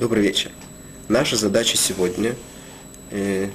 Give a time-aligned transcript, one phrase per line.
[0.00, 0.50] Добрый вечер.
[1.08, 2.34] Наша задача сегодня
[3.10, 3.50] э,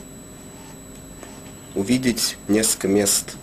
[1.73, 3.35] увидеть несколько мест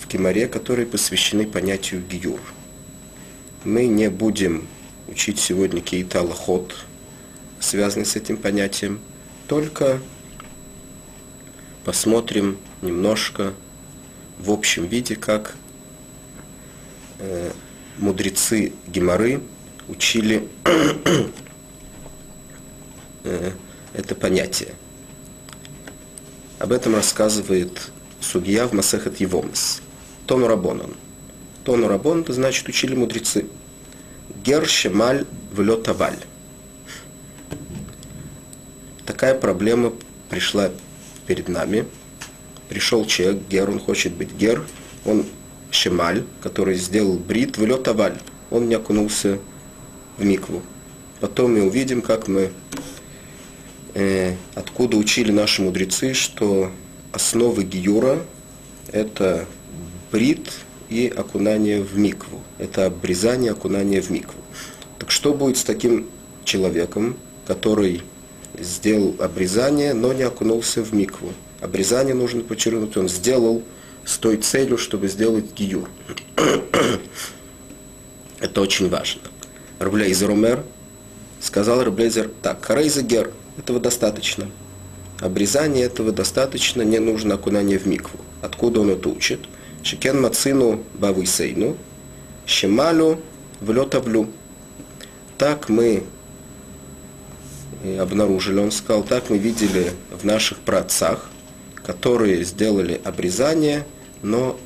[0.00, 2.40] в Геморе, которые посвящены понятию гиюр.
[3.62, 4.66] Мы не будем
[5.06, 6.74] учить сегодня какие-то аллахот,
[7.60, 8.98] связанные с этим понятием,
[9.46, 10.00] только
[11.84, 13.54] посмотрим немножко
[14.40, 15.54] в общем виде, как
[17.20, 17.52] э,
[17.98, 19.40] мудрецы Геморы
[19.86, 20.48] учили
[23.24, 24.74] это понятие.
[26.58, 29.82] Об этом рассказывает судья в Масехет Евомес.
[30.26, 30.94] Тону Рабонан.
[31.64, 33.46] Тону Рабон, это значит учили мудрецы.
[34.42, 36.18] Гер Шемаль Влетаваль.
[39.06, 39.92] Такая проблема
[40.30, 40.70] пришла
[41.26, 41.86] перед нами.
[42.68, 44.64] Пришел человек, гер, он хочет быть гер,
[45.04, 45.26] он
[45.70, 48.18] Шемаль, который сделал брит, влетаваль.
[48.50, 49.38] Он не окунулся
[50.16, 50.62] в микву.
[51.20, 52.50] Потом мы увидим, как мы, э,
[54.54, 56.70] откуда учили наши мудрецы, что
[57.12, 58.24] основы гиюра–
[58.92, 59.46] это
[60.10, 60.50] брит
[60.88, 62.42] и окунание в микву.
[62.58, 64.40] Это обрезание, окунание в микву.
[64.98, 66.08] Так что будет с таким
[66.44, 67.16] человеком,
[67.46, 68.02] который
[68.58, 71.32] сделал обрезание, но не окунулся в микву?
[71.60, 73.62] Обрезание нужно подчеркнуть, он сделал
[74.04, 75.88] с той целью, чтобы сделать гиюр.
[78.40, 79.22] Это очень важно.
[79.78, 80.64] Рублейзер умер,
[81.40, 84.50] сказал Рублейзер так, Харейзегер, этого достаточно.
[85.20, 88.18] Обрезание этого достаточно, не нужно окунание в микву.
[88.42, 89.40] Откуда он это учит?
[89.82, 91.76] Шекен мацину бавысейну,
[92.46, 93.20] шемалю
[93.60, 94.28] влетавлю.
[95.38, 96.04] Так мы
[97.98, 101.28] обнаружили, он сказал, так мы видели в наших праотцах,
[101.84, 103.86] которые сделали обрезание,
[104.22, 104.58] но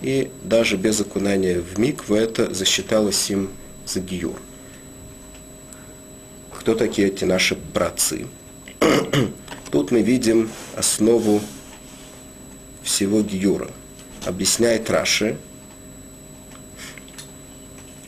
[0.00, 3.50] и даже без окунания в микву это засчиталось им
[3.86, 4.40] за гиюр.
[6.68, 8.26] Кто такие эти наши братцы?
[9.70, 11.40] Тут мы видим основу
[12.82, 13.70] всего гиюра.
[14.26, 15.38] Объясняет Раши,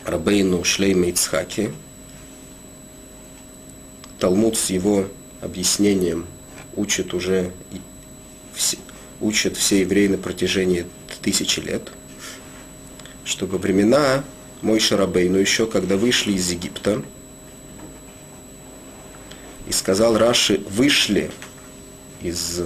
[0.04, 1.72] Рабейну Шлейма Ицхаки,
[4.18, 5.06] Талмуд с его
[5.40, 6.26] объяснением
[6.76, 7.52] учит уже
[9.22, 10.84] учат все евреи на протяжении
[11.22, 11.90] тысячи лет,
[13.24, 14.22] что во времена
[14.60, 17.02] мой Шарабей, но еще когда вышли из Египта,
[19.70, 21.30] и сказал Раши, вышли
[22.20, 22.62] из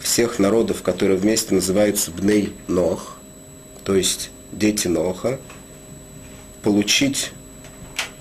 [0.00, 3.16] всех народов, которые вместе называются Бней Нох,
[3.84, 5.38] то есть дети Ноаха,
[6.64, 7.30] получить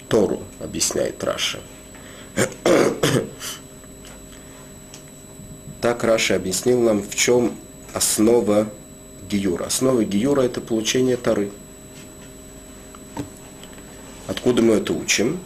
[0.07, 1.61] Тору, объясняет Раши.
[5.81, 7.55] Так Раши объяснил нам, в чем
[7.91, 8.71] основа
[9.31, 9.63] Гиюра.
[9.63, 11.49] Основа Гиюра– это получение Торы.
[14.27, 15.39] Откуда мы это учим?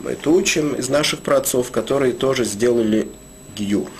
[0.00, 3.08] Мы это учим из наших праотцов, которые тоже сделали
[3.56, 3.90] Гиюр.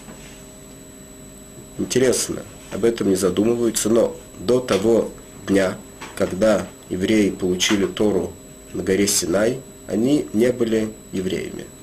[1.78, 2.42] Интересно,
[2.72, 5.10] об этом не задумываются, но до того
[5.46, 5.76] дня,
[6.16, 8.32] когда евреи получили Тору
[8.72, 11.66] на горе Синай, они не были евреями–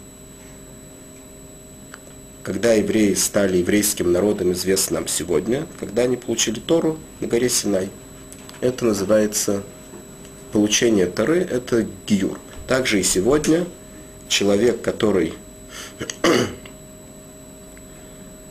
[2.46, 7.90] когда евреи стали еврейским народом, известно нам сегодня, когда они получили Тору на горе Синай.
[8.62, 9.64] Это называется
[10.52, 12.40] получение Торы, это гиюр.
[12.68, 13.66] Также и сегодня
[14.28, 15.34] человек, который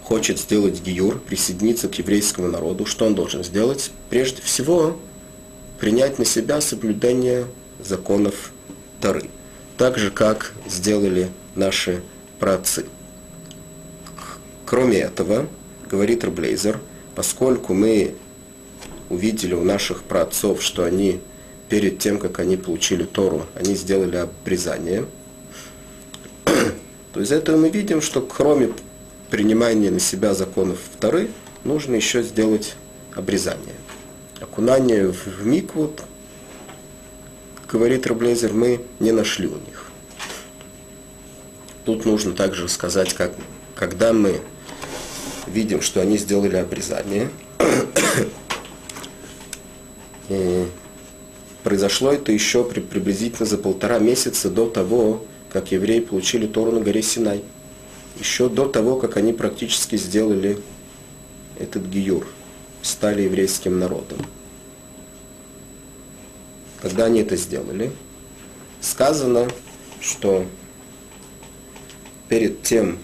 [0.03, 3.91] хочет сделать гиюр, присоединиться к еврейскому народу, что он должен сделать?
[4.11, 4.99] Прежде всего,
[5.79, 7.47] принять на себя соблюдение
[7.83, 8.53] законов
[9.01, 9.29] Торы.
[9.77, 12.03] Так же, как сделали наши
[12.39, 12.87] праотцы.
[14.67, 15.47] Кроме этого,
[15.91, 16.81] говорит Рблейзер,
[17.15, 18.15] поскольку мы
[19.11, 21.21] увидели у наших праотцов, что они
[21.69, 25.07] перед тем, как они получили Тору, они сделали обрезание,
[27.15, 28.73] то из этого мы видим, что кроме
[29.31, 31.31] принимания на себя законов вторых,
[31.63, 32.75] нужно еще сделать
[33.15, 33.77] обрезание.
[34.41, 35.93] Окунание в микву,
[37.71, 39.87] говорит Раблезер, мы не нашли у них.
[41.85, 43.33] Тут нужно также сказать, как,
[43.77, 44.41] когда мы
[45.47, 47.31] видим, что они сделали обрезание.
[51.63, 55.25] Произошло это еще при, приблизительно за полтора месяца до того,
[55.55, 57.45] как евреи получили Тору на горе Синай.
[58.19, 60.59] Еще до того, как они практически сделали
[61.61, 62.27] этот гиюр,
[62.83, 64.19] стали еврейским народом.
[66.83, 67.93] Когда они это сделали,
[68.81, 69.49] сказано,
[70.01, 70.45] что
[72.29, 72.99] перед тем,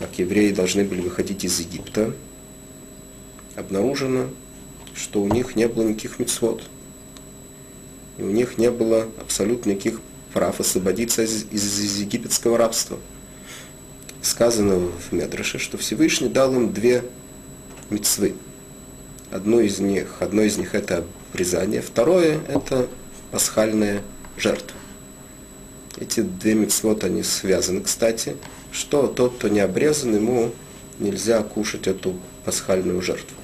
[0.00, 2.12] как евреи должны были выходить из Египта,
[3.54, 4.26] обнаружено,
[4.96, 6.64] что у них не было никаких мецвод.
[8.18, 10.00] И у них не было абсолютно никаких
[10.32, 12.98] прав освободиться из, из, из египетского рабства.
[14.20, 17.04] Сказано в Медраше, что Всевышний дал им две
[17.90, 18.34] мецвы.
[19.30, 22.88] Одно из них, одно из них это обрезание, второе это
[23.30, 24.02] пасхальная
[24.36, 24.76] жертва.
[25.98, 28.36] Эти две мецвод, они связаны, кстати,
[28.70, 30.52] что тот, кто не обрезан, ему
[30.98, 33.36] нельзя кушать эту пасхальную жертву.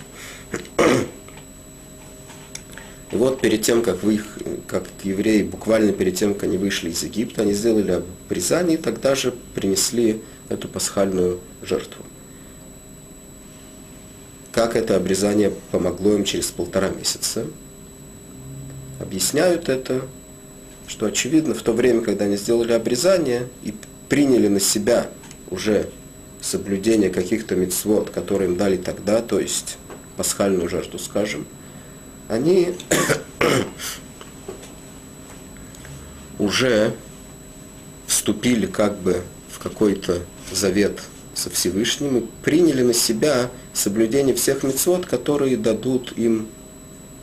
[3.11, 4.21] И вот перед тем, как, вы,
[4.67, 9.15] как евреи, буквально перед тем, как они вышли из Египта, они сделали обрезание и тогда
[9.15, 10.21] же принесли
[10.51, 12.05] эту пасхальную жертву.
[14.53, 17.47] Как это обрезание помогло им через полтора месяца?
[19.01, 20.03] Объясняют это,
[20.87, 23.75] что очевидно, в то время, когда они сделали обрезание и
[24.09, 25.09] приняли на себя
[25.51, 25.89] уже
[26.41, 29.79] соблюдение каких-то мецвод, которые им дали тогда, то есть
[30.17, 31.47] пасхальную жертву, скажем,
[32.29, 32.75] они
[36.39, 36.95] уже
[38.07, 40.21] вступили как бы в какой-то
[40.53, 41.01] завет
[41.35, 46.49] со Всевышним и приняли на себя соблюдение всех мецвод, которые дадут им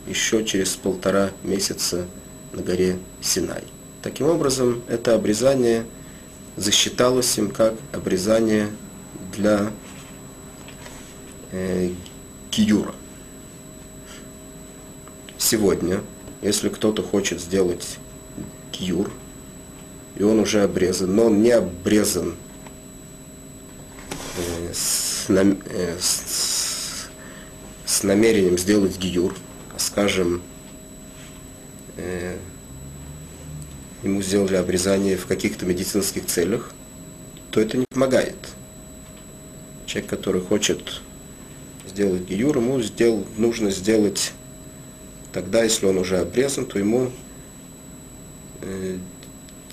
[0.06, 2.06] еще через полтора месяца
[2.52, 3.64] на горе Синай.
[4.02, 5.84] Таким образом, это обрезание
[6.56, 8.68] засчиталось им как обрезание
[9.32, 9.70] для
[11.52, 11.90] э,
[12.50, 12.94] киюра
[15.46, 16.02] сегодня,
[16.42, 17.98] если кто-то хочет сделать
[18.72, 19.10] кьюр,
[20.16, 22.34] и он уже обрезан, но он не обрезан
[24.36, 27.08] э, с, нам, э, с,
[27.84, 29.36] с намерением сделать гиюр,
[29.74, 30.42] а скажем,
[31.96, 32.36] э,
[34.02, 36.72] ему сделали обрезание в каких-то медицинских целях,
[37.52, 38.36] то это не помогает.
[39.86, 41.02] Человек, который хочет
[41.86, 44.32] сделать гиюр, ему сдел, нужно сделать
[45.36, 47.10] Тогда, если он уже обрезан, то ему
[48.62, 48.96] э,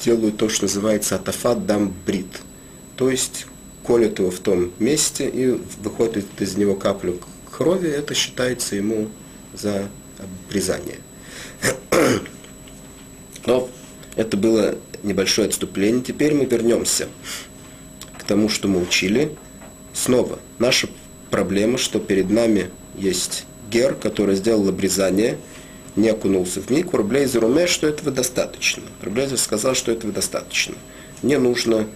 [0.04, 2.28] делают то, что называется атафат дам брит.
[2.98, 3.46] То есть
[3.82, 7.18] колят его в том месте и выходит из него каплю
[7.50, 9.08] крови, это считается ему
[9.54, 9.88] за
[10.50, 10.98] обрезание.
[13.46, 13.70] Но
[14.18, 16.04] это было небольшое отступление.
[16.04, 17.08] Теперь мы вернемся
[18.18, 19.34] к тому, что мы учили.
[19.94, 20.90] Снова, наша
[21.32, 25.38] проблема, что перед нами есть гер, который сделал обрезание–
[25.96, 28.84] не окунулся в микву, Рублейзер умеет, что этого достаточно.
[29.02, 30.76] Рублейзер сказал, что этого достаточно.
[31.22, 31.88] Не нужно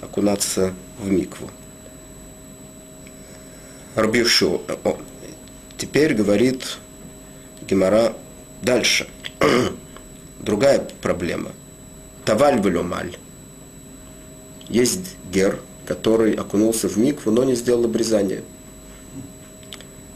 [0.00, 1.50] окунаться в микву.
[3.94, 4.62] Рабиушу.
[5.76, 6.78] Теперь говорит
[7.68, 8.14] Гемора
[8.62, 9.06] дальше.
[10.40, 11.52] Другая проблема.
[12.24, 13.16] Таваль.
[14.68, 18.42] Есть гер, который окунулся в микву, но не сделал обрезание.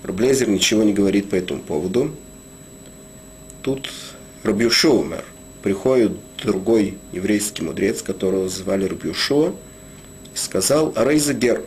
[0.07, 2.13] Рублезер ничего не говорит по этому поводу
[3.67, 3.91] тут
[4.45, 5.25] Рабьюшо умер.
[5.65, 9.57] Приходит другой еврейский мудрец, которого звали Рабьюшо,
[10.33, 11.65] и сказал «Арейза гер».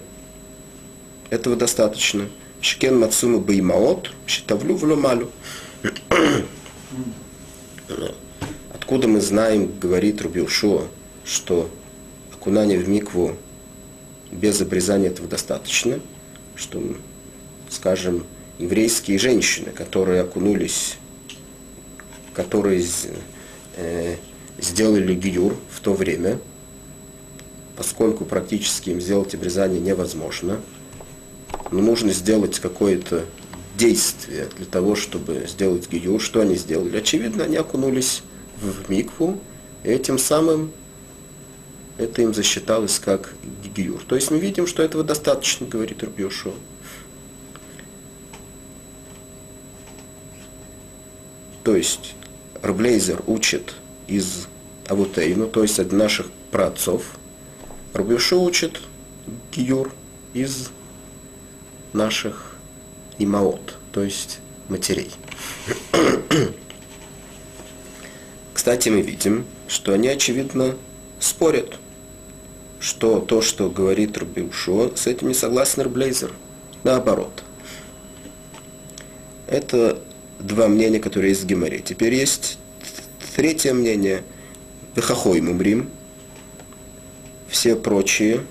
[1.29, 2.29] Этого достаточно.
[2.61, 5.29] Шкен Мацума Баймаот, Щитавлю Влюмалю.
[8.73, 10.87] Откуда мы знаем, говорит Рубилшуа,
[11.25, 11.69] что
[12.33, 13.35] окунание в микву
[14.31, 15.99] без обрезания этого достаточно,
[16.55, 16.81] что,
[17.69, 18.25] скажем,
[18.57, 20.97] еврейские женщины, которые окунулись
[22.39, 22.81] которые
[23.75, 24.15] э,
[24.57, 26.39] сделали гиюр в то время,
[27.75, 30.61] поскольку практически им сделать обрезание невозможно,
[31.71, 33.25] но нужно сделать какое-то
[33.77, 36.21] действие для того, чтобы сделать гиюр.
[36.21, 36.97] Что они сделали?
[36.97, 38.23] Очевидно, они окунулись
[38.61, 39.37] в микву,
[39.83, 40.71] и этим самым
[41.97, 43.33] это им засчиталось как
[43.75, 44.01] гиюр.
[44.07, 46.53] То есть мы видим, что этого достаточно, говорит Рубьешо.
[51.69, 52.15] То есть
[52.63, 53.75] Рублейзер учит
[54.07, 54.47] из
[54.87, 57.03] Авутейну, то есть от наших праотцов.
[57.93, 58.81] Рубишу учит
[59.51, 59.93] Гиюр
[60.33, 60.71] из
[61.93, 62.55] наших
[63.19, 65.11] имаот, то есть матерей.
[68.55, 70.75] Кстати, мы видим, что они, очевидно,
[71.19, 71.75] спорят,
[72.79, 76.33] что то, что говорит Рубиушо, с этим не согласен Рублейзер.
[76.83, 77.43] Наоборот.
[79.45, 80.01] Это
[80.39, 81.79] два мнения, которые есть в Геморе.
[81.79, 82.57] Теперь есть
[83.35, 84.23] третье мнение.
[84.95, 85.89] Вехахой мумрим.
[87.47, 88.41] Все прочие,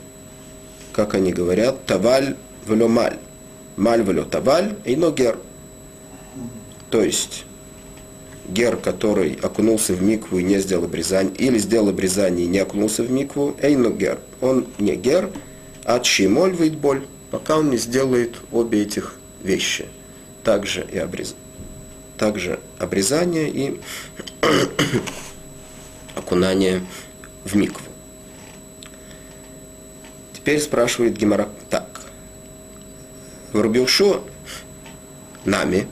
[0.92, 3.18] как они говорят, таваль влё маль.
[3.76, 5.38] Маль влё таваль, и но гер.
[6.90, 7.44] То есть,
[8.48, 13.02] гер, который окунулся в микву и не сделал обрезание, или сделал обрезание и не окунулся
[13.02, 14.18] в микву, эйно гер.
[14.40, 15.30] Он не гер,
[15.84, 19.86] а чимоль боль, пока он не сделает обе этих вещи.
[20.42, 21.47] Также и обрезание
[22.18, 23.80] также обрезание и
[26.14, 26.84] окунание
[27.44, 27.86] в микву.
[30.34, 32.00] Теперь спрашивает Гемора так.
[33.52, 34.22] В Рубилшо
[35.44, 35.88] нами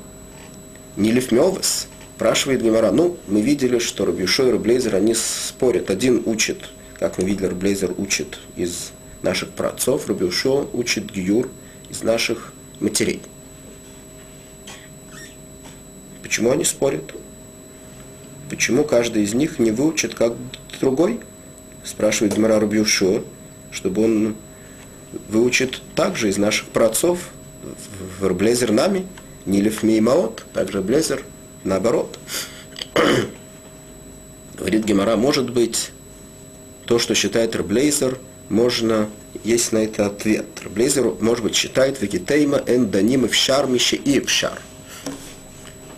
[0.97, 2.91] не лифмевес, спрашивает Гемора.
[2.91, 5.91] Ну, мы видели, что Рубилшо и Рублейзер, они спорят.
[5.91, 8.93] Один учит, как мы видели, Рублейзер учит из
[9.23, 11.49] наших праотцов, Рубилшо учит Гиюр
[11.91, 13.23] из наших матерей.
[16.27, 17.15] Почему они спорят?
[18.51, 20.33] Почему каждый из них не выучит как
[20.81, 21.21] другой?
[21.85, 23.23] Спрашивает Гмара Рубьюшо,
[23.71, 24.35] чтобы он
[25.29, 27.29] выучит также из наших праотцов
[28.19, 29.07] в Рблезер нами,
[29.45, 31.23] Нилев Меймаот, также Блезер
[31.63, 32.19] наоборот.
[34.59, 35.93] Говорит Гемора, может быть,
[36.87, 38.19] то, что считает Рблейзер,
[38.49, 39.09] можно,
[39.45, 40.47] есть на это ответ.
[40.65, 44.61] Рблейзер, может быть, считает вегетейма эн даним в шармище и в шар.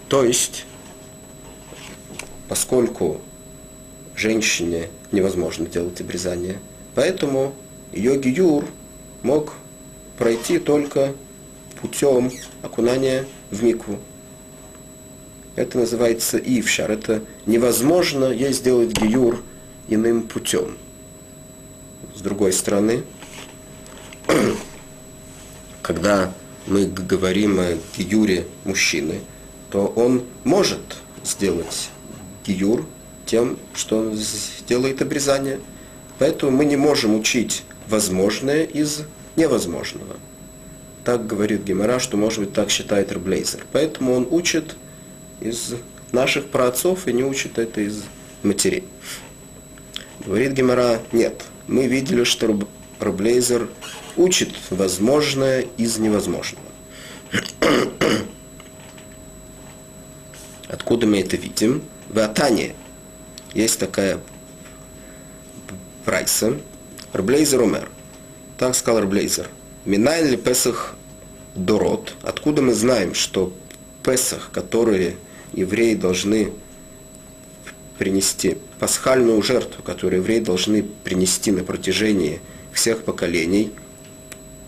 [0.08, 0.64] То есть,
[2.48, 3.20] поскольку
[4.16, 6.58] женщине невозможно делать обрезание,
[6.94, 7.54] поэтому
[7.92, 8.64] ее гиюр
[9.22, 9.54] мог
[10.16, 11.14] пройти только
[11.80, 13.98] путем окунания в микву.
[15.56, 16.90] Это называется ившар.
[16.90, 19.42] Это невозможно ей сделать гиюр
[19.88, 20.78] иным путем.
[22.14, 23.04] С другой стороны,
[25.82, 26.32] когда
[26.66, 29.20] мы говорим о гиюре мужчины,
[29.70, 30.80] то он может
[31.24, 31.90] сделать
[32.46, 32.86] гиюр
[33.26, 35.60] тем, что он сделает обрезание.
[36.18, 39.02] Поэтому мы не можем учить возможное из
[39.36, 40.16] невозможного.
[41.04, 43.64] Так говорит Гемора, что, может быть, так считает Рблейзер.
[43.72, 44.76] Поэтому он учит
[45.40, 45.74] из
[46.12, 48.04] наших праотцов и не учит это из
[48.42, 48.84] матерей.
[50.24, 51.44] Говорит Гемора, нет.
[51.66, 52.58] Мы видели, что
[53.00, 53.68] Рблейзер
[54.16, 56.64] учит возможное из невозможного.
[60.68, 61.82] Откуда мы это видим?
[62.08, 62.74] В Атане
[63.54, 64.20] есть такая
[66.04, 66.58] прайса.
[67.14, 67.88] Рблейзер умер.
[68.58, 69.48] Так сказал Рблейзер.
[69.86, 70.94] Минайн ли Песах
[71.54, 72.14] Дорот?
[72.22, 73.52] Откуда мы знаем, что
[74.04, 75.16] Песах, которые
[75.54, 76.52] евреи должны
[77.98, 82.40] принести, пасхальную жертву, которую евреи должны принести на протяжении
[82.72, 83.72] всех поколений,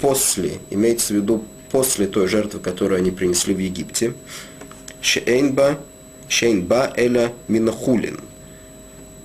[0.00, 4.14] после, имеется в виду после той жертвы, которую они принесли в Египте,
[5.00, 5.78] Шейнба,
[6.30, 8.20] Шейнба Эля Минахулин,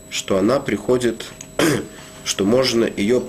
[0.09, 1.25] что она приходит,
[2.25, 3.21] что можно ее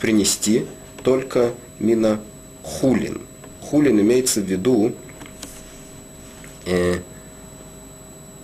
[0.00, 0.66] принести
[1.04, 3.20] только Минахулин.
[3.60, 4.96] Хулин имеется в виду
[6.66, 6.96] э,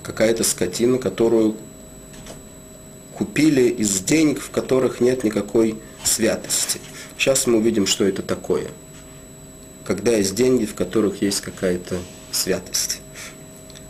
[0.04, 1.56] какая-то скотина, которую
[3.12, 6.80] купили из денег, в которых нет никакой святости.
[7.18, 8.70] Сейчас мы увидим, что это такое.
[9.84, 11.98] Когда есть деньги, в которых есть какая-то
[12.30, 12.99] святость.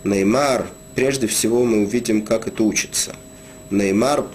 [0.05, 3.15] Неймар, прежде всего мы увидим, как это учится.
[3.71, 4.27] Неймар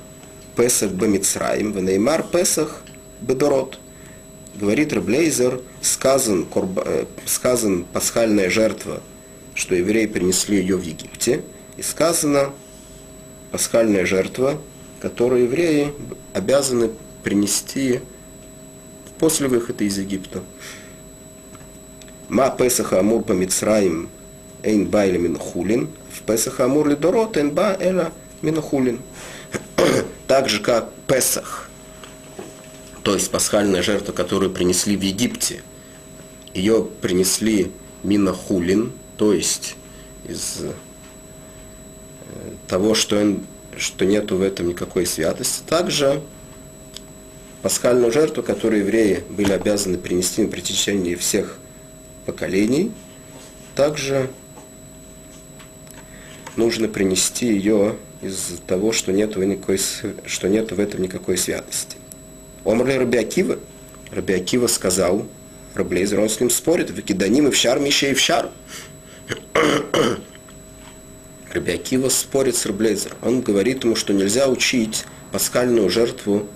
[0.55, 2.83] Песах Бамицраим, в Неймар Песах
[3.21, 3.79] Бедорот.
[4.55, 9.01] Говорит Раблейзер, сказан, корба, э, сказан пасхальная жертва,
[9.53, 11.41] что евреи принесли ее в Египте,
[11.75, 12.51] и сказано
[13.51, 14.61] пасхальная жертва,
[15.01, 15.93] которую евреи
[16.33, 16.91] обязаны
[17.23, 17.99] принести
[19.19, 20.41] после выхода из Египта.
[22.29, 24.09] Ма Песаха Амур по Мицраим
[24.65, 25.89] Эйн Ба Минхулин.
[26.11, 28.99] В Песаха Амур ли Дорот Эйн Ба Эла Минхулин.
[30.27, 31.69] Так же, как Песах,
[33.03, 35.61] то есть пасхальная жертва, которую принесли в Египте,
[36.55, 39.75] ее принесли Минахулин, то есть
[40.27, 40.71] из э,
[42.67, 43.37] того, что,
[43.77, 45.61] что нету в этом никакой святости.
[45.67, 46.23] Также
[47.61, 51.57] пасхальную жертву, которую евреи были обязаны принести на протяжении всех
[52.25, 52.91] поколений,
[53.75, 54.31] также
[56.57, 59.79] нужно принести ее из того, что нет, никакой,
[60.25, 61.97] что нет в этом никакой святости.
[62.63, 63.59] Омрли Рабиакива,
[64.11, 65.27] Рабиакива сказал,
[65.75, 68.49] Раблейзер, он с ним спорит, в Киданим и в Шар, Мище и в Шар.
[71.53, 73.17] Рабиакива спорит с Раблейзером.
[73.21, 76.47] Он говорит ему, что нельзя учить пасхальную жертву,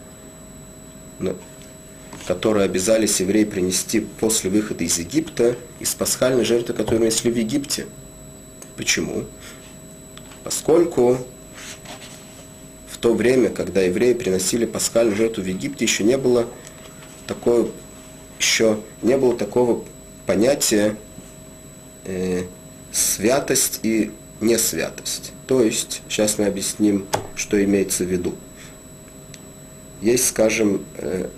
[2.25, 7.87] которую обязались евреи принести после выхода из Египта, из пасхальной жертвы, которую несли в Египте.
[8.77, 9.25] Почему?
[10.49, 11.19] Поскольку
[12.89, 16.47] в то время, когда евреи приносили пасхальную жертву в Египте, еще не было
[17.27, 17.67] такое,
[18.39, 19.83] еще не было такого
[20.25, 20.97] понятия
[22.05, 22.45] э,
[22.91, 25.33] святость и несвятость.
[25.45, 28.33] То есть, сейчас мы объясним, что имеется в виду.
[30.01, 31.29] Есть, скажем, э,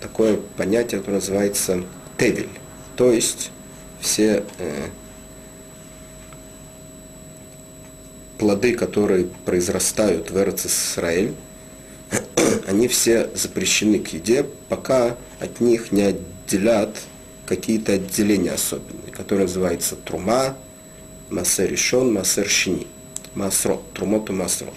[0.00, 1.84] такое понятие, которое называется
[2.16, 2.48] тевель.
[2.96, 3.50] То есть
[4.00, 4.86] все э,
[8.42, 11.32] плоды, которые произрастают в Эрц Исраэль,
[12.66, 16.96] они все запрещены к еде, пока от них не отделят
[17.46, 20.56] какие-то отделения особенные, которые называются трума,
[21.30, 22.88] массер решен, массер шини,
[23.36, 24.74] масрот, трумот и масрот.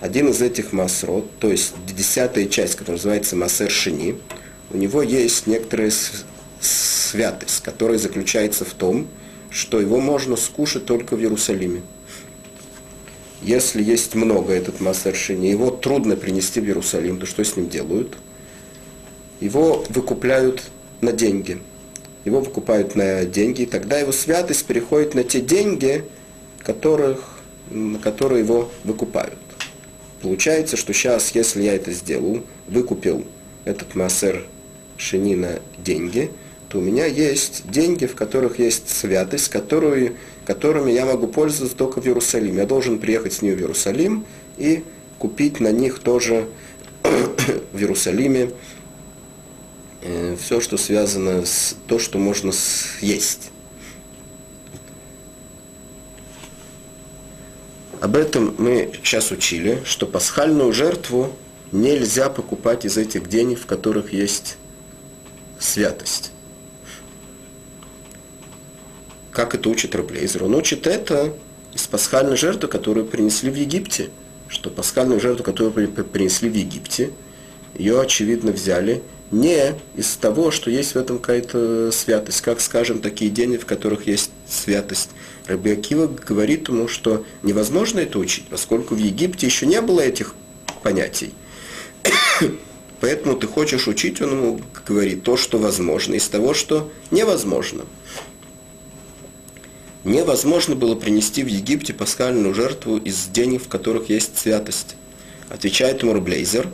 [0.00, 4.18] Один из этих масрот, то есть десятая часть, которая называется массер шини,
[4.70, 5.92] у него есть некоторая
[6.62, 9.06] святость, которая заключается в том,
[9.50, 11.82] что его можно скушать только в Иерусалиме.
[13.46, 17.70] Если есть много этот массер шини, его трудно принести в Иерусалим, то что с ним
[17.70, 18.18] делают?
[19.40, 20.64] Его выкупляют
[21.00, 21.58] на деньги–
[22.26, 26.04] его выкупают на деньги, и тогда его святость переходит на те деньги,
[26.58, 27.38] которых,
[27.70, 29.38] на которые его выкупают.
[30.22, 33.24] Получается, что сейчас, если я это сделал, выкупил
[33.64, 34.44] этот массер
[34.96, 36.32] шини на деньги,
[36.68, 42.00] то у меня есть деньги, в которых есть святость, которую, которыми я могу пользоваться только
[42.00, 42.58] в Иерусалиме.
[42.58, 44.24] Я должен приехать с ней в Иерусалим
[44.56, 44.84] и
[45.18, 46.48] купить на них тоже
[47.02, 48.52] в Иерусалиме
[50.08, 53.50] Э, все, что связано с то, что можно съесть.
[58.00, 61.32] Об этом мы сейчас учили, что пасхальную жертву
[61.72, 64.58] нельзя покупать из этих денег, в которых есть
[65.58, 66.30] святость.
[69.36, 70.44] Как это учит Раблейзер?
[70.44, 71.34] Он учит это
[71.74, 74.08] из пасхальной жертвы, которую принесли в Египте.
[74.48, 77.10] Что пасхальную жертву, которую принесли в Египте,
[77.74, 83.30] ее, очевидно, взяли– не из того, что есть в этом какая-то святость, как, скажем, такие
[83.30, 85.10] дни, в которых есть святость.
[85.46, 90.34] Раби Акива говорит ему, что невозможно это учить, поскольку в Египте еще не было этих
[90.82, 91.34] понятий.
[93.00, 97.84] Поэтому ты хочешь учить, он ему говорит, то, что возможно, из того, что невозможно.
[100.06, 104.94] Невозможно было принести в Египте пасхальную жертву из денег, в которых есть святость.
[105.48, 106.68] Отвечает ему Рублейзер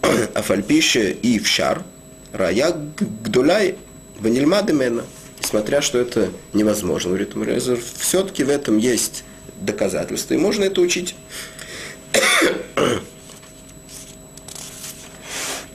[0.34, 1.84] –Афальпише и Вшар,
[2.32, 3.76] Рая Гдуляй
[4.18, 5.04] Ванильмады Мена.
[5.38, 9.24] Несмотря, что это невозможно, говорит Мурезер, все-таки в этом есть
[9.60, 11.16] доказательства, и можно это учить.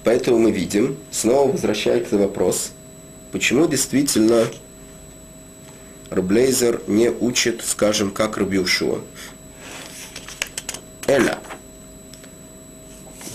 [0.04, 2.72] Поэтому мы видим, снова возвращается вопрос,
[3.32, 4.48] почему действительно
[6.14, 9.02] Рублейзер не учит, скажем, как Рубиушуа.
[11.08, 11.40] Эля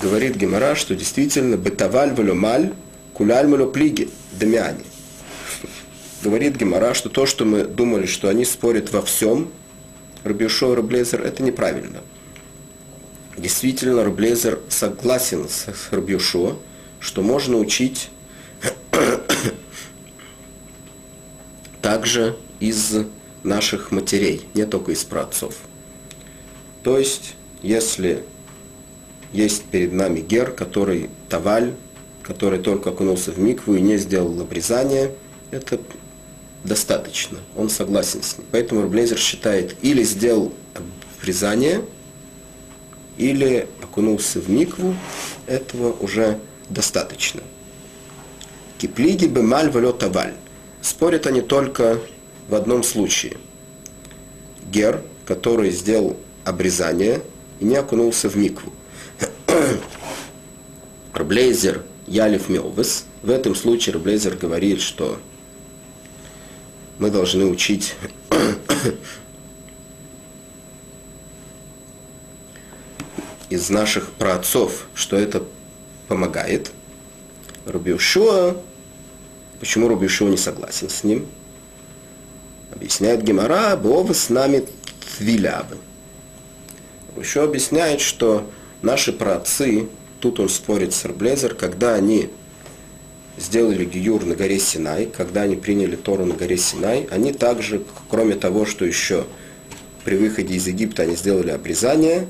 [0.00, 2.72] говорит Гемора, что действительно бетаваль маль
[3.14, 4.84] куляль плиги дамиане.
[6.22, 9.50] Говорит Гемора, что то, что мы думали, что они спорят во всем,
[10.22, 12.02] Рубишо и Рублезер, это неправильно.
[13.36, 16.60] Действительно, Рублезер согласен с Рубишо,
[17.00, 18.10] что можно учить
[21.82, 22.94] также из
[23.42, 25.54] наших матерей, не только из праотцов.
[26.82, 28.24] То есть, если
[29.32, 31.74] есть перед нами гер, который таваль,
[32.22, 35.12] который только окунулся в микву и не сделал обрезание,
[35.50, 35.80] это
[36.64, 37.38] достаточно.
[37.56, 38.46] Он согласен с ним.
[38.50, 40.52] Поэтому Рублезер считает, или сделал
[41.20, 41.82] обрезание,
[43.16, 44.94] или окунулся в микву,
[45.46, 47.42] этого уже достаточно.
[48.78, 50.34] Киплиги бемаль валё таваль.
[50.82, 51.98] Спорят они только
[52.48, 53.36] в одном случае.
[54.70, 57.22] Гер, который сделал обрезание
[57.60, 58.72] и не окунулся в микву.
[61.14, 63.04] Рблейзер Ялев Мелвес.
[63.22, 65.20] В этом случае Рблейзер говорит, что
[66.98, 67.94] мы должны учить
[73.50, 75.44] из наших праотцов, что это
[76.08, 76.70] помогает.
[77.66, 78.56] Рубиушуа,
[79.60, 81.26] почему Рубиушуа не согласен с ним?
[82.72, 84.64] Объясняет Гемора, Бова с нами
[85.16, 85.76] твилябы.
[87.16, 88.48] Еще объясняет, что
[88.82, 89.88] наши праотцы,
[90.20, 92.30] тут он спорит с Рблезер, когда они
[93.38, 98.34] сделали гиюр на горе Синай, когда они приняли Тору на горе Синай, они также, кроме
[98.34, 99.24] того, что еще
[100.04, 102.26] при выходе из Египта они сделали обрезание,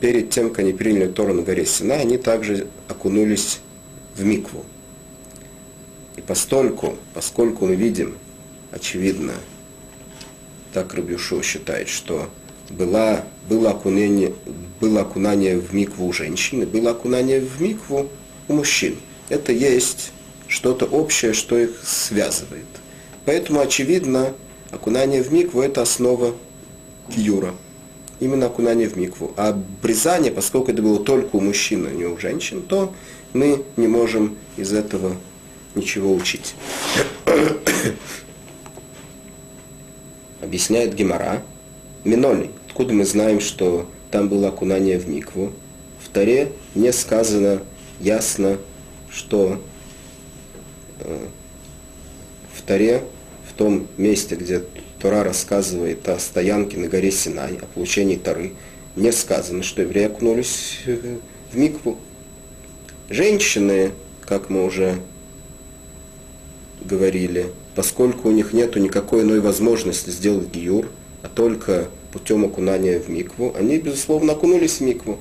[0.00, 3.60] перед тем, как они приняли Тору на горе Синай, они также окунулись
[4.14, 4.64] в микву.
[6.16, 8.16] И постольку, поскольку мы видим,
[8.74, 9.34] очевидно,
[10.72, 12.28] так Рабюшо считает, что
[12.68, 14.34] была, было, окунание,
[14.80, 18.08] было окунание в микву у женщины, было окунание в микву
[18.48, 18.96] у мужчин.
[19.28, 20.10] Это есть
[20.48, 22.66] что-то общее, что их связывает.
[23.24, 24.34] Поэтому, очевидно,
[24.70, 26.34] окунание в микву– это основа
[27.14, 27.54] кьюра.
[28.20, 29.32] Именно окунание в микву.
[29.36, 32.92] А обрезание, поскольку это было только у мужчин, а не у женщин, то
[33.32, 35.16] мы не можем из этого
[35.74, 36.54] ничего учить.
[40.44, 41.42] Объясняет Гемора,
[42.04, 42.50] Миноли.
[42.66, 45.54] Откуда мы знаем, что там было окунание в микву?
[46.04, 47.62] В Таре не сказано
[47.98, 48.58] ясно,
[49.10, 49.58] что
[51.00, 51.18] э,
[52.52, 53.04] в Таре,
[53.48, 54.62] в том месте, где
[55.00, 58.52] Тора рассказывает о стоянке на горе Синай, о получении Торы,
[58.96, 60.80] не сказано, что евреи окунулись
[61.50, 61.96] в микву.
[63.08, 64.98] Женщины, как мы уже
[66.84, 70.88] говорили, поскольку у них нет никакой иной возможности сделать гиюр,
[71.22, 75.18] а только путем окунания в микву, они, безусловно, окунулись в микву.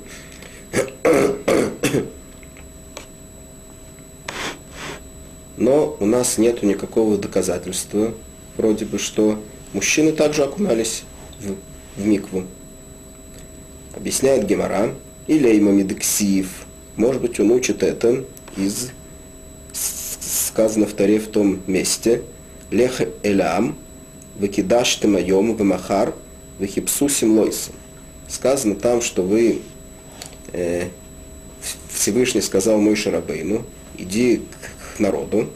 [5.58, 8.14] Но у нас нет никакого доказательства,
[8.58, 9.40] вроде бы, что
[9.72, 11.04] мужчины также окунались
[11.40, 11.56] в,
[12.02, 12.44] в микву.
[13.96, 14.94] Объясняет Гемора,
[15.28, 18.26] или Эймамидексиев, может быть, он учит это
[18.58, 18.90] из
[20.54, 22.22] сказано в Таре в том месте,
[22.70, 23.76] Лех Элям,
[24.36, 26.14] выкидаш ты моем, вымахар,
[26.60, 27.74] выхипсу симлойсом.
[28.28, 29.62] Сказано там, что вы,
[30.52, 30.90] э,
[31.92, 33.66] Всевышний сказал мой Шарабейну,
[33.98, 34.44] иди
[34.96, 35.50] к народу,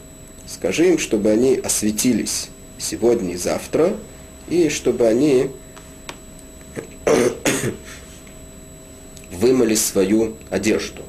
[0.48, 3.96] скажи им, чтобы они осветились сегодня и завтра,
[4.48, 5.50] и чтобы они
[9.30, 11.02] вымыли свою одежду.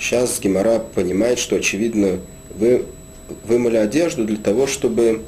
[0.00, 2.86] Сейчас Гемора понимает, что, очевидно, вы
[3.44, 5.22] вымыли одежду для того, чтобы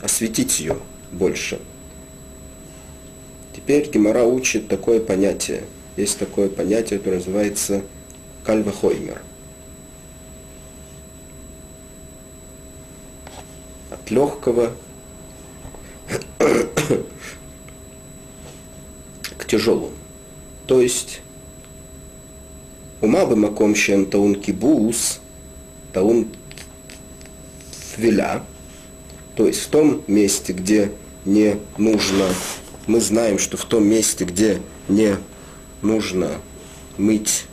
[0.00, 0.78] осветить ее
[1.12, 1.60] больше.
[3.54, 5.64] Теперь Гемора учит такое понятие.
[5.98, 7.82] Есть такое понятие, которое называется
[8.44, 9.20] кальвахоймер.
[13.90, 14.72] От легкого
[19.36, 19.92] к тяжелому.
[20.66, 21.20] То есть
[23.05, 25.19] ומה במקום שאין טעון кибус,
[25.91, 26.23] טעון
[27.95, 28.43] твиля,
[29.35, 30.91] то есть в том месте, где
[31.25, 32.27] не нужно,
[32.87, 35.17] мы знаем, что в том месте, где не
[35.81, 36.37] нужно
[36.97, 37.45] мыть,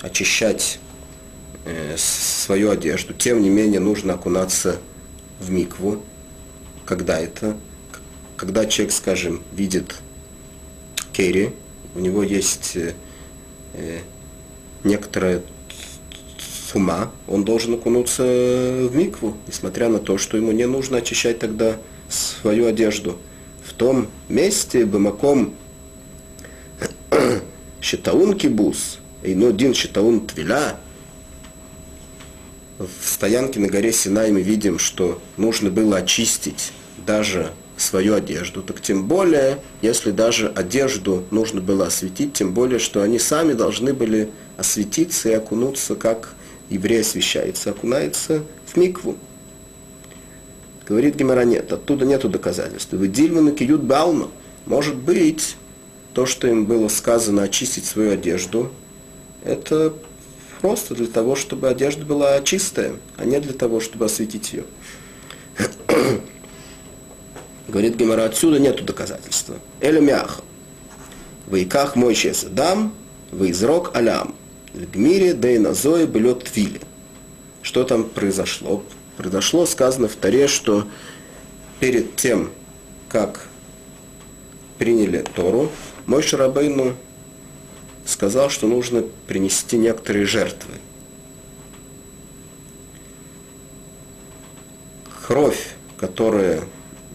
[0.00, 0.78] очищать
[1.64, 4.78] э, свою одежду, тем не менее нужно окунаться
[5.40, 6.02] в микву.
[6.84, 7.56] Когда это?
[8.36, 9.96] Когда человек, скажем, видит
[11.12, 11.50] керри,
[11.94, 12.94] у него есть э,
[13.74, 14.00] э
[14.83, 15.41] некоторая
[16.71, 21.77] сума, он должен окунуться в микву, несмотря на то, что ему не нужно очищать тогда
[22.09, 23.17] свою одежду.
[23.63, 25.53] В том месте, бамаком
[27.81, 30.77] щитаун кибус, и но один щитаун твиля,
[32.79, 36.71] в стоянке на горе Синай мы видим, что нужно было очистить
[37.05, 43.01] даже свою одежду, так тем более, если даже одежду нужно было осветить, тем более, что
[43.01, 46.35] они сами должны были осветиться и окунуться, как
[46.69, 49.17] еврей освещается, окунается в микву.
[50.87, 52.93] Говорит Гемора, нет, оттуда нету доказательств.
[52.93, 54.29] Вы дильману киют баума.
[54.65, 55.55] Может быть,
[56.13, 58.71] то, что им было сказано очистить свою одежду,
[59.43, 59.93] это
[60.61, 64.65] просто для того, чтобы одежда была чистая, а не для того, чтобы осветить ее.
[67.71, 69.55] Говорит Гемора, отсюда нету доказательства.
[69.79, 70.41] Эля мяха.
[71.47, 72.17] Вайках мой
[72.49, 72.93] дам,
[73.31, 74.35] вайзрок алям.
[74.73, 76.81] В мире дейназои блет твили.
[77.61, 78.83] Что там произошло?
[79.15, 80.85] Произошло, сказано в Таре, что
[81.79, 82.51] перед тем,
[83.07, 83.47] как
[84.77, 85.71] приняли Тору,
[86.05, 86.95] мой Шарабейну
[88.05, 90.73] сказал, что нужно принести некоторые жертвы.
[95.25, 96.63] Кровь, которая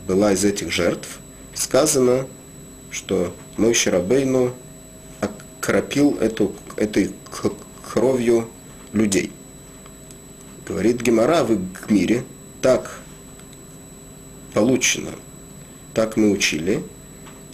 [0.06, 1.18] была из этих жертв,
[1.54, 2.26] сказано,
[2.90, 4.54] что мой Шарабейну
[5.20, 7.10] окропил эту, этой
[7.82, 8.48] кровью
[8.92, 9.32] людей.
[10.66, 11.58] Говорит Гемора в
[11.90, 12.24] мире,
[12.62, 12.98] так
[14.54, 15.10] получено,
[15.94, 16.82] так мы учили,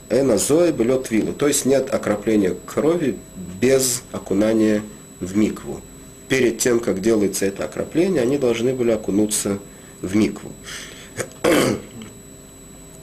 [0.08, 3.16] Эназоя белет вилу, то есть нет окропления крови
[3.60, 4.82] без окунания
[5.20, 5.80] в микву.
[6.28, 9.58] Перед тем, как делается это окропление, они должны были окунуться
[10.02, 10.52] в микву.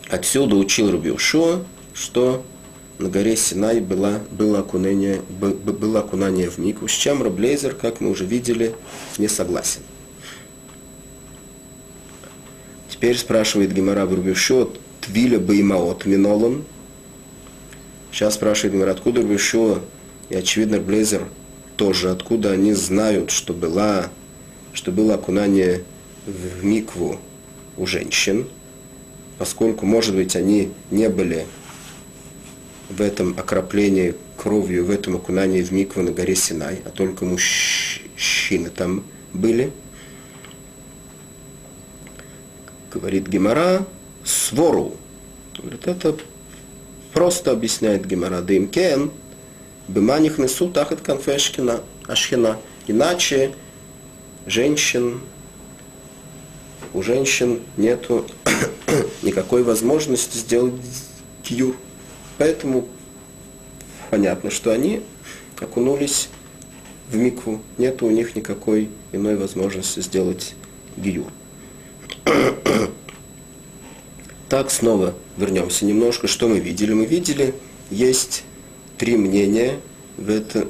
[0.10, 2.44] Отсюда учил Рубиушо, что
[2.98, 8.10] на горе Синай было, было, окунание, было окунание в микву, с чем Раблейзер, как мы
[8.10, 8.74] уже видели,
[9.20, 9.82] не согласен.
[12.90, 14.70] Теперь спрашивает Гемора Рубиушо,
[15.00, 16.66] Твиля Баймаот Минолан.
[18.12, 19.82] Сейчас спрашивает Гемора, откуда Рубиушо
[20.30, 21.28] и, очевидно, Блейзер
[21.78, 24.10] тоже, откуда они знают, что, была,
[24.74, 25.84] что было окунание
[26.26, 27.20] в микву
[27.78, 28.48] у женщин–
[29.40, 31.48] поскольку, может быть, они не были
[32.90, 38.70] в этом окроплении кровью, в этом окунании в микву на горе Синай, а только мужчины
[38.70, 39.72] там были.
[42.92, 43.88] Говорит Гемора,
[44.24, 44.96] свору.
[45.58, 46.16] Говорит, это
[47.14, 49.12] Просто объясняет Гемара Дымкен,
[49.88, 52.58] Быманих несу тахат конфешкина, ашхина.
[52.86, 53.56] Иначе
[54.46, 55.22] женщин,
[56.94, 58.28] у женщин нету
[59.30, 60.74] никакой возможности сделать
[61.44, 61.76] кьюр.
[62.38, 62.88] Поэтому
[64.10, 65.02] понятно, что они
[65.60, 66.30] окунулись
[67.12, 67.62] в микву.
[67.78, 70.56] Нет у них никакой иной возможности сделать
[70.98, 71.32] гиюр.
[74.50, 76.28] Так, снова вернемся немножко.
[76.28, 76.92] Что мы видели?
[76.92, 77.54] Мы видели,
[77.92, 78.44] есть
[78.98, 79.80] три мнения
[80.18, 80.68] в, это,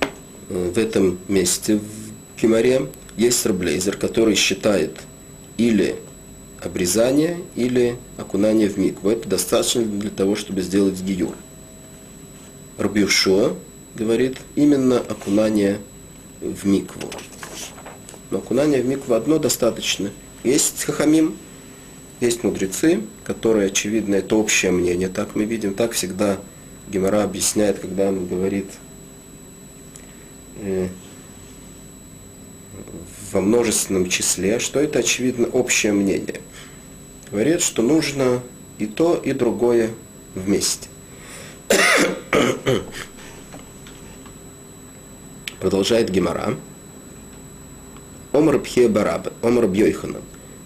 [0.50, 2.90] в этом месте в Гимаре.
[3.20, 4.96] Есть Раблейзер, который считает
[5.58, 5.96] или
[6.62, 9.10] обрезание, или окунание в микву.
[9.10, 11.34] Это достаточно для того, чтобы сделать гиюр.
[12.78, 13.58] Рабьюшо
[13.94, 15.80] говорит именно окунание
[16.40, 17.10] в микву.
[18.30, 20.10] Но окунание в микву одно достаточно.
[20.42, 21.36] Есть хахамим,
[22.20, 26.38] есть мудрецы, которые, очевидно, это общее мнение, так мы видим, так всегда
[26.88, 28.70] Гемора объясняет, когда он говорит
[30.62, 30.88] э,
[33.32, 36.40] во множественном числе, что это, очевидно, общее мнение.
[37.30, 38.42] Говорит, что нужно
[38.78, 39.90] и то, и другое
[40.34, 40.88] вместе.
[45.60, 46.56] Продолжает Гемора.
[48.32, 50.22] Омар Пхе Бараба, Омар Бьойханан.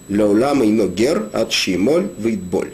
[0.07, 2.73] Леулама ино гер от шимоль боль.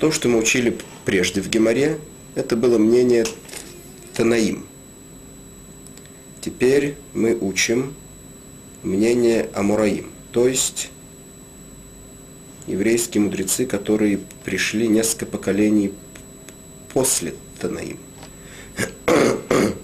[0.00, 1.98] То, что мы учили прежде в Геморе,
[2.34, 3.26] это было мнение
[4.14, 4.67] Танаим.
[6.40, 7.94] Теперь мы учим
[8.82, 10.90] мнение Амураим, то есть
[12.66, 15.92] еврейские мудрецы, которые пришли несколько поколений
[16.92, 17.98] после Танаим.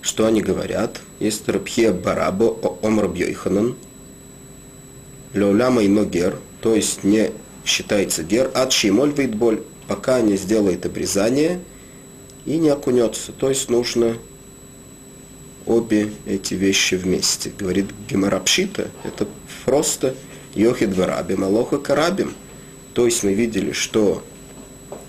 [0.00, 1.00] Что они говорят?
[1.20, 3.76] Есть Рабхия Барабо Омар Бьойханан,
[5.34, 7.30] Леоляма и Ногер, то есть не
[7.64, 11.60] считается гер, от Шимоль боль, пока не сделает обрезание
[12.46, 13.32] и не окунется.
[13.32, 14.16] То есть нужно
[15.66, 17.52] обе эти вещи вместе.
[17.56, 19.26] Говорит Гемарапшита, это
[19.64, 20.14] просто
[20.54, 22.34] Йохид Варабим, Алоха Карабим.
[22.92, 24.22] То есть мы видели, что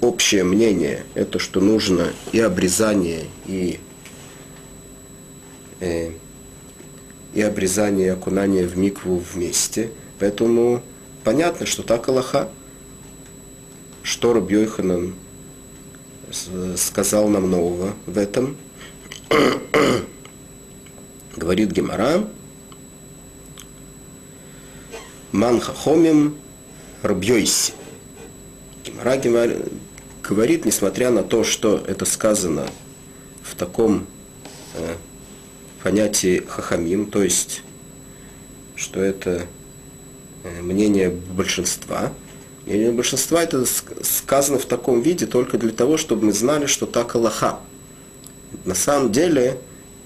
[0.02, 3.80] общее мнение– это что нужно и обрезание, и,
[5.82, 6.12] э,
[7.34, 9.92] и обрезание, и окунание в микву вместе.
[10.20, 10.82] Поэтому
[11.24, 12.50] понятно, что так Аллаха.
[14.04, 15.16] Что Рабьёйханан
[16.78, 18.58] сказал нам нового в этом?
[21.36, 22.28] Говорит Гемара,
[25.32, 26.38] Манхахомим
[27.02, 27.74] Рабьёйси.
[28.86, 29.58] Гемара
[30.24, 32.68] говорит, несмотря на то, что это сказано
[33.44, 34.08] в таком
[34.76, 34.96] э,
[35.84, 37.62] понятии хахамим, то есть,
[38.76, 39.46] что это
[40.44, 42.14] э, мнение большинства,
[42.66, 47.16] мнение большинства это сказано в таком виде только для того, чтобы мы знали, что так
[47.16, 47.60] Аллаха.
[48.64, 49.60] На самом деле,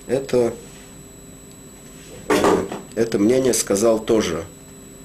[0.08, 0.54] это,
[2.28, 4.46] э, это мнение сказал тоже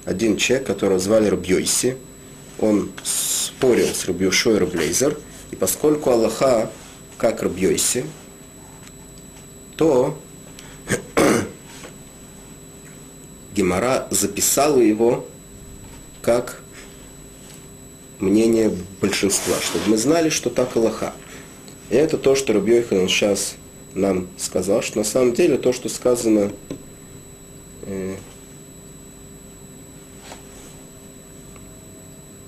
[0.04, 1.96] один человек, которого звали Рабьёйси,
[2.58, 5.16] он спорил с Рабьюшой Раблейзер,
[5.50, 6.70] и поскольку Аллаха
[7.18, 8.04] как Рабьёйси,
[9.76, 10.18] то
[13.54, 15.26] Гемора записала его
[16.22, 16.63] как
[18.24, 21.12] мнение большинства, чтобы мы знали, что так Аллаха.
[21.90, 23.54] И это то, что Рабьёйхан сейчас
[23.94, 26.50] нам сказал, что на самом деле то, что сказано
[27.82, 28.16] э,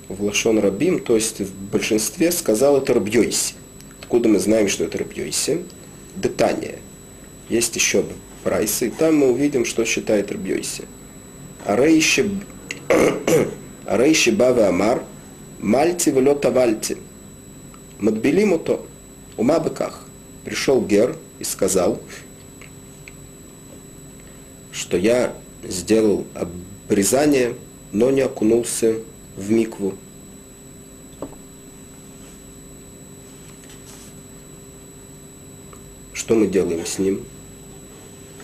[0.09, 3.53] в Лашон Рабим, то есть в большинстве, сказал это Рабьёйси.
[4.01, 5.63] Откуда мы знаем, что это Рабьёйси?
[6.15, 6.79] Детание.
[7.49, 8.03] Есть еще
[8.43, 10.85] прайсы, и там мы увидим, что считает Рабьёйси.
[11.65, 12.29] Арейши
[14.31, 15.03] Бава Амар,
[15.59, 16.97] Мальти Велота Вальти.
[17.99, 18.85] Мадбелиму то,
[19.37, 19.63] ума.
[20.43, 21.99] Пришел Гер и сказал,
[24.71, 27.55] что я сделал обрезание,
[27.91, 28.97] но не окунулся
[29.35, 29.95] в микву.
[36.13, 37.23] Что мы делаем с ним?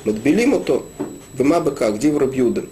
[0.06, 0.88] Матбелим то
[1.34, 2.65] в Мабака, где в Рабьюда.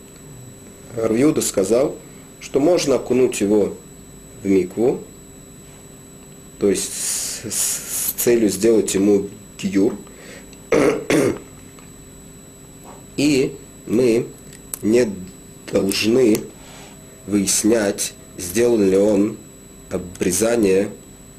[0.95, 1.95] Рабьюда сказал,
[2.39, 3.75] что можно окунуть его
[4.43, 5.03] в микву,
[6.59, 9.95] то есть с, с целью сделать ему киюр.
[13.17, 13.55] И
[13.87, 14.27] мы
[14.81, 15.09] не
[15.71, 16.41] должны
[17.27, 19.37] выяснять, сделал ли он
[19.89, 20.89] обрезание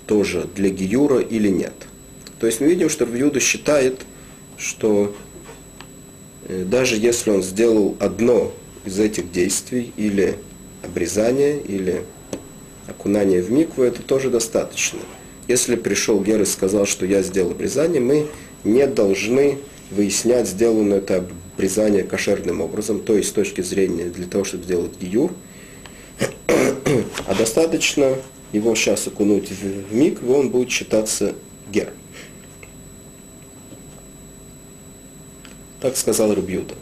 [0.06, 1.74] тоже для Гиюра или нет.
[2.38, 4.00] То есть мы видим, что Рвьюда считает,
[4.56, 5.14] что
[6.48, 8.52] э, даже если он сделал одно
[8.84, 10.36] из этих действий, или
[10.82, 12.04] обрезание, или
[12.86, 15.00] окунание в микву, это тоже достаточно.
[15.48, 18.28] Если пришел Гер и сказал, что я сделал обрезание, мы
[18.64, 19.58] не должны
[19.90, 24.92] выяснять, сделано это обрезание кошерным образом, то есть с точки зрения для того, чтобы сделать
[25.00, 25.32] гиюр,
[27.26, 28.16] а достаточно
[28.52, 31.34] его сейчас окунуть в миг, он будет считаться
[31.70, 31.92] гер.
[35.80, 36.74] Так сказал Рубьюда.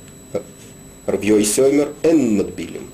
[1.07, 2.91] Рубьёй Сёймер эн надбилим.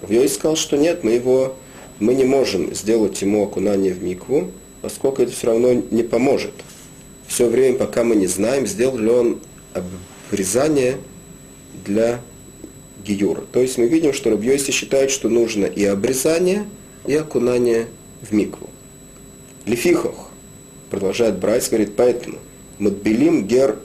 [0.00, 1.56] Рубьёй сказал, что нет, мы его,
[2.00, 4.50] мы не можем сделать ему окунание в микву,
[4.82, 6.54] поскольку это все равно не поможет.
[7.28, 9.40] Все время, пока мы не знаем, сделал ли он
[10.30, 10.96] обрезание
[11.84, 12.20] для
[13.04, 13.42] гиюра.
[13.52, 16.64] То есть мы видим, что Рабьёйси считает, что нужно и обрезание,
[17.06, 17.86] и окунание
[18.22, 18.68] в микву.
[19.66, 20.30] Лефихох,
[20.90, 22.38] продолжает Брайс, говорит, поэтому
[22.78, 23.78] Мадбелим гер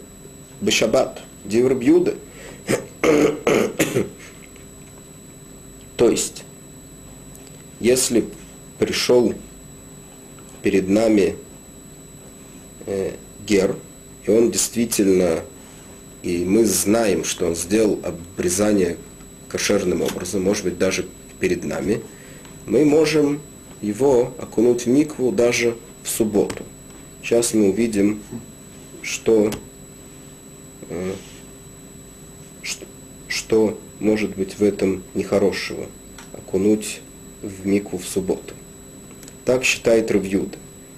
[0.61, 2.13] бешабат, дивр бьюда.
[5.97, 6.44] То есть,
[7.85, 8.25] если
[8.79, 9.35] пришел
[10.63, 11.35] перед нами
[12.87, 13.11] э,
[13.45, 13.75] гер,
[14.25, 15.41] и он действительно,
[16.23, 18.97] и мы знаем, что он сделал обрезание
[19.49, 21.05] кошерным образом, может быть, даже
[21.39, 22.01] перед нами,
[22.65, 23.39] мы можем
[23.83, 26.63] его окунуть в микву даже в субботу.
[27.21, 28.19] Сейчас мы увидим,
[29.03, 29.51] что,
[30.89, 31.13] э,
[32.63, 32.85] что,
[33.27, 35.85] что может быть в этом нехорошего,
[36.33, 37.01] окунуть
[37.45, 38.53] в микву в субботу.
[39.45, 40.57] Так считает Равьюда.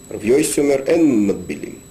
[0.09, 1.81] Равьёй сумер эн мадбилим.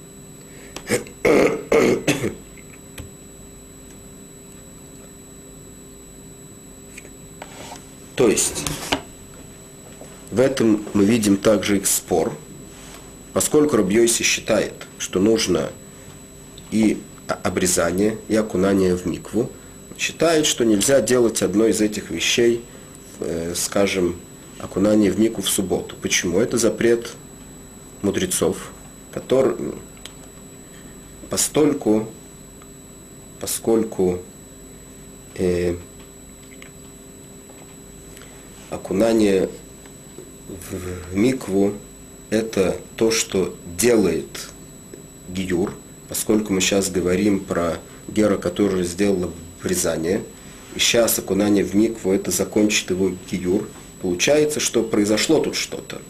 [8.16, 8.64] То есть,
[10.31, 12.35] в этом мы видим также их спор,
[13.35, 15.71] поскольку Рабьёйси считает, что нужно
[16.71, 19.51] и обрезание, и окунание в микву,
[19.99, 22.64] считает, что нельзя делать одно из этих вещей,
[23.21, 24.16] э, скажем,
[24.59, 25.95] окунание в микву в субботу.
[26.01, 26.40] Почему?
[26.40, 27.12] Это запрет
[28.03, 28.71] мудрецов,
[29.12, 29.57] который,
[31.31, 32.09] постольку,
[33.40, 34.21] поскольку
[35.35, 35.77] э,
[38.71, 39.49] окунание
[40.49, 41.75] в микву
[42.31, 44.49] это то, что делает
[45.29, 45.75] гиюр,
[46.09, 50.23] поскольку мы сейчас говорим про гера, который сделал обрезание,
[50.75, 53.69] и сейчас окунание в микву это закончит его гиюр,
[54.00, 56.00] получается, что произошло тут что-то.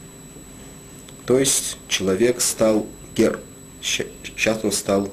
[1.27, 3.41] То есть человек стал гер,
[3.83, 5.11] сейчас он стал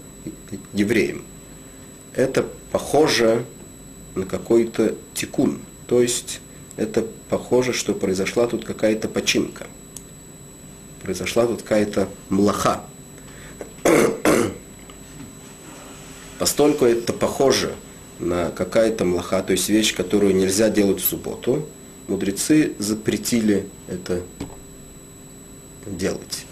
[0.73, 1.23] евреем.
[2.13, 3.45] Это похоже
[4.15, 6.39] на какой-то тикун, то есть
[6.75, 9.67] это похоже, что произошла тут какая-то починка.
[11.01, 12.83] Произошла тут какая-то млаха.
[16.39, 17.75] Постольку это похоже
[18.19, 21.67] на какая-то млаха, то есть вещь, которую нельзя делать в субботу,
[22.07, 24.21] мудрецы запретили это
[25.85, 26.45] делать.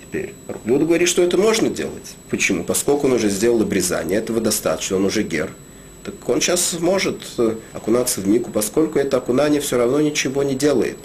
[0.00, 2.14] Теперь Люда говорит, что это можно делать.
[2.30, 2.64] Почему?
[2.64, 5.50] Поскольку он уже сделал обрезание, этого достаточно, он уже гер–
[6.04, 10.56] так он сейчас может э, окунаться в мику, поскольку это окунание все равно ничего не
[10.56, 10.98] делает.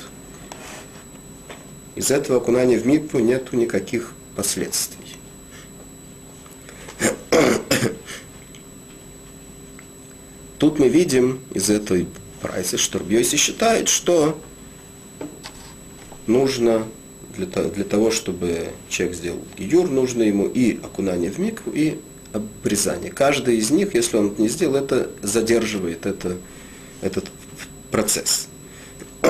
[1.96, 5.18] Из этого окунания в мику нету никаких последствий.
[10.58, 12.08] Тут мы видим из этой
[12.42, 14.40] прайса, что Рбьёси считает, что
[16.28, 16.86] нужно
[17.36, 22.00] для, для того, чтобы человек сделал гиюр, нужно ему и окунание в микву, и
[22.34, 23.12] обрезание.
[23.12, 26.38] Каждый из них, если он не сделал, это задерживает это,
[27.02, 27.26] этот
[27.92, 28.48] процесс.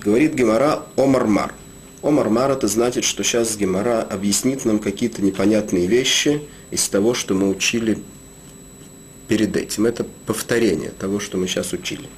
[0.00, 1.54] Говорит Гемора Омармар.
[2.02, 7.48] Омармар это значит, что сейчас Гемора объяснит нам какие-то непонятные вещи из того, что мы
[7.48, 7.98] учили
[9.28, 9.86] перед этим.
[9.86, 12.08] Это повторение того, что мы сейчас учили.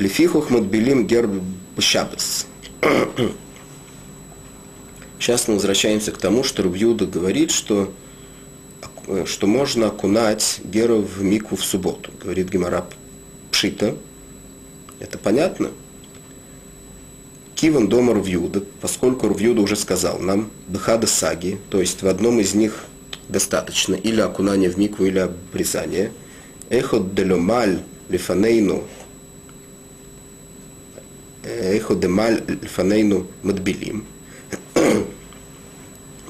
[0.00, 1.42] Лефихух мудбилим герб
[1.78, 2.46] шабас.
[5.18, 7.92] Сейчас мы возвращаемся к тому, что Рубьюда говорит, что
[9.26, 12.12] что можно окунать Геру в мику в субботу.
[12.18, 12.86] Говорит Гемара
[13.50, 13.94] Пшита.
[15.00, 15.70] Это понятно?
[17.54, 22.54] Киван дома Рвьюда, поскольку Рвьюда уже сказал нам, Бхада Саги, то есть в одном из
[22.54, 22.86] них
[23.28, 26.10] достаточно или окунание в микву, или обрезание.
[26.70, 28.84] Эхо деломаль лифанейну
[31.42, 34.04] эхо демаль лифанейну мадбилим.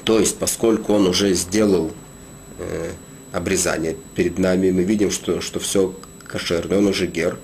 [0.03, 1.91] То есть, поскольку он уже сделал
[2.57, 2.91] э,
[3.31, 5.95] обрезание перед нами, мы видим, что, что все
[6.27, 7.37] кошерно, он уже гер.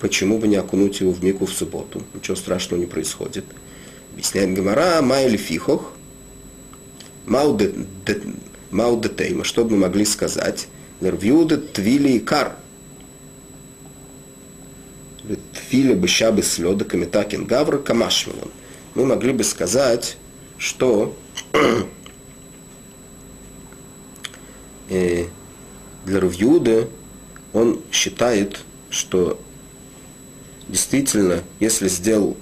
[0.00, 2.02] Почему бы не окунуть его в мику в субботу?
[2.14, 3.44] Ничего страшного не происходит.
[4.12, 5.92] Объясняет Гамара, майли фихох,
[8.70, 10.68] маудетейма, что бы мы могли сказать?
[11.00, 12.56] Нервьюда твили кар.
[15.52, 18.50] Филя бы щабы слёда камитакин гавра камашмилан.
[18.94, 20.16] Мы могли бы сказать,
[20.58, 21.16] что
[24.88, 25.26] э,
[26.04, 26.88] для Равьюда
[27.52, 28.60] он считает,
[28.90, 29.38] что
[30.68, 32.36] действительно, если сделал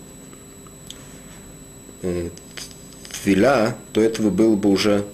[2.02, 2.30] э,
[3.22, 5.04] твиля, то этого было бы уже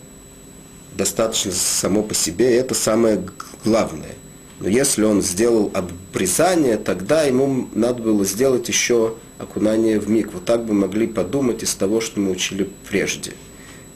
[0.94, 3.22] достаточно само по себе, и это самое
[3.64, 4.14] главное.
[4.61, 10.32] Но если он сделал обрезание, тогда ему надо было сделать еще окунание в миг.
[10.32, 13.32] Вот так бы могли подумать из того, что мы учили прежде.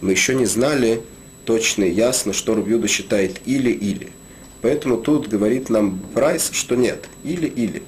[0.01, 1.03] Мы еще не знали
[1.47, 4.11] точно и ясно, что Рубьюда считает или-или.
[4.61, 7.83] Поэтому тут говорит нам Прайс, что нет, или-или.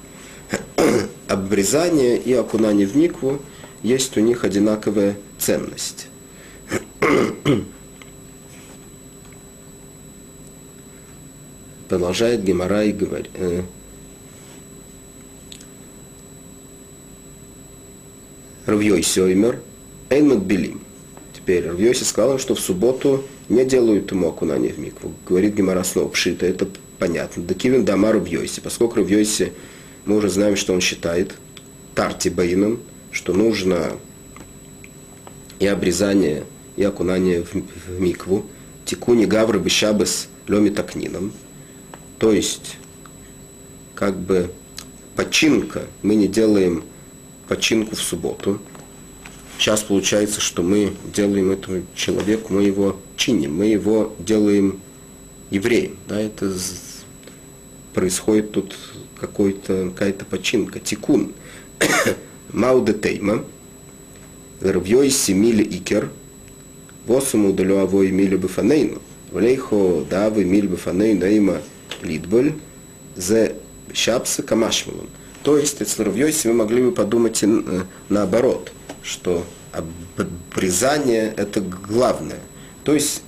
[1.29, 3.41] Обрезание и окунание в микву
[3.83, 6.09] есть у них одинаковая ценность.
[11.93, 13.29] Продолжает Гемора и говорит.
[13.35, 13.61] Э,
[18.65, 19.61] Равьой Соймер,
[20.09, 20.81] Эйнмат Белим.
[21.35, 25.13] Теперь Равьоси сказал, что в субботу не делают ему окунание в микву.
[25.29, 26.67] Говорит Гемора снова, пшита, это
[26.99, 27.43] понятно.
[27.43, 28.61] Да кивен дама Равьоси.
[28.61, 29.53] Поскольку Равьоси,
[30.07, 31.35] мы уже знаем, что он считает,
[31.95, 32.81] тарти баином,
[33.11, 33.99] что нужно
[35.59, 36.45] и обрезание,
[36.77, 38.47] и окунание в, в микву,
[38.87, 41.35] тикуни гавры бешабес ломи такнином.
[42.23, 42.77] То есть,
[43.97, 44.53] как бы
[45.17, 46.85] починка, мы не делаем
[47.49, 48.61] починку в субботу.
[49.59, 54.79] Сейчас получается, что мы делаем этому человеку, мы его чиним, мы его делаем
[55.51, 55.97] евреем.
[56.07, 56.55] Да, это
[57.93, 58.77] происходит тут
[59.19, 61.33] какой-то, какая-то починка, тикун.
[62.53, 63.45] Мауде тейма,
[64.61, 66.09] рвьей семили икер,
[67.05, 69.03] восуму далюавой мили бифанейну,
[69.33, 71.63] влейхо давы мили бифанейну эйма
[72.03, 72.55] лидболь,
[73.17, 73.57] зе
[73.93, 75.09] шапса камашмалун.
[75.43, 78.73] То есть, если Равьёйси, вы могли бы подумать э, наоборот,
[79.03, 82.41] что обрезание– это главное.
[82.85, 83.23] То есть,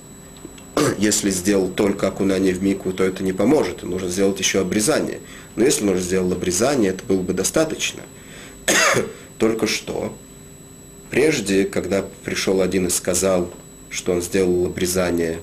[0.97, 5.19] если сделал только окунание в микву, то это не поможет, нужно сделать еще обрезание.
[5.55, 8.01] Но если он уже сделал обрезание, это было бы достаточно.
[9.37, 10.15] только что,
[11.09, 13.51] прежде, когда пришел один и сказал,
[13.89, 15.39] что он сделал обрезание,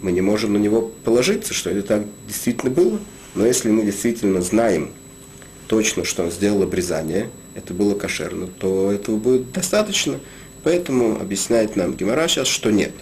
[0.00, 2.98] мы не можем на него положиться, что это так действительно было.
[3.34, 4.92] Но если мы действительно знаем,
[5.68, 10.20] точно, что он сделал обрезание, это было кошерно, то этого будет достаточно.
[10.62, 12.92] Поэтому объясняет нам Гемора сейчас, что нет.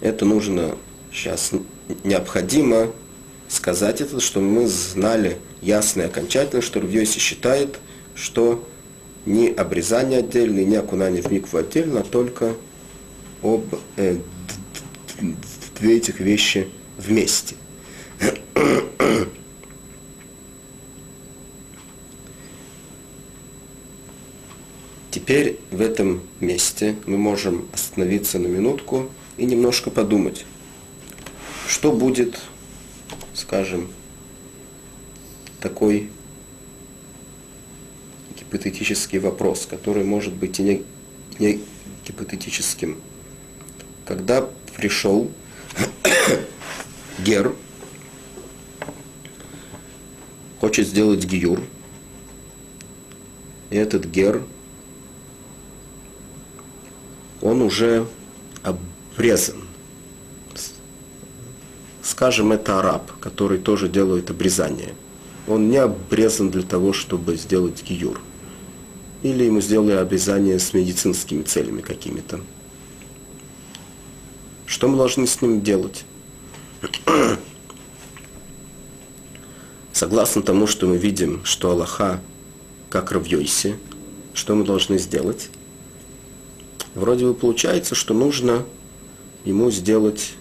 [0.00, 0.76] Это нужно
[1.12, 1.52] сейчас
[2.04, 2.92] необходимо
[3.48, 7.78] сказать это, что мы знали ясно и окончательно, что Рвьёси считает,
[8.14, 8.66] что
[9.26, 12.54] не обрезание отдельно, не окунание в микву отдельно, а только
[13.42, 14.18] об э,
[15.78, 17.56] две этих вещи вместе.
[25.10, 30.46] Теперь в этом месте мы можем остановиться на минутку и немножко подумать,
[31.66, 32.40] что будет,
[33.34, 33.88] скажем,
[35.60, 36.10] такой
[38.38, 40.82] гипотетический вопрос, который может быть и не,
[41.38, 41.60] не
[42.06, 42.98] гипотетическим.
[44.08, 45.30] Когда пришел
[47.18, 47.54] Гер,
[50.60, 51.60] хочет сделать гиюр,
[53.68, 54.42] и этот Гер–
[57.42, 58.06] он уже
[58.62, 59.62] обрезан.
[62.02, 64.94] Скажем, это араб, который тоже делает обрезание.
[65.46, 68.20] Он не обрезан для того, чтобы сделать гиюр.
[69.22, 72.40] Или ему сделали обрезание с медицинскими целями какими-то.
[74.68, 76.04] Что мы должны с ним делать?
[79.92, 82.20] Согласно тому, что мы видим, что Аллаха
[82.88, 83.76] как Равьойси,
[84.34, 85.50] что мы должны сделать?
[86.98, 88.64] вроде бы получается, что нужно
[89.44, 90.32] ему сделать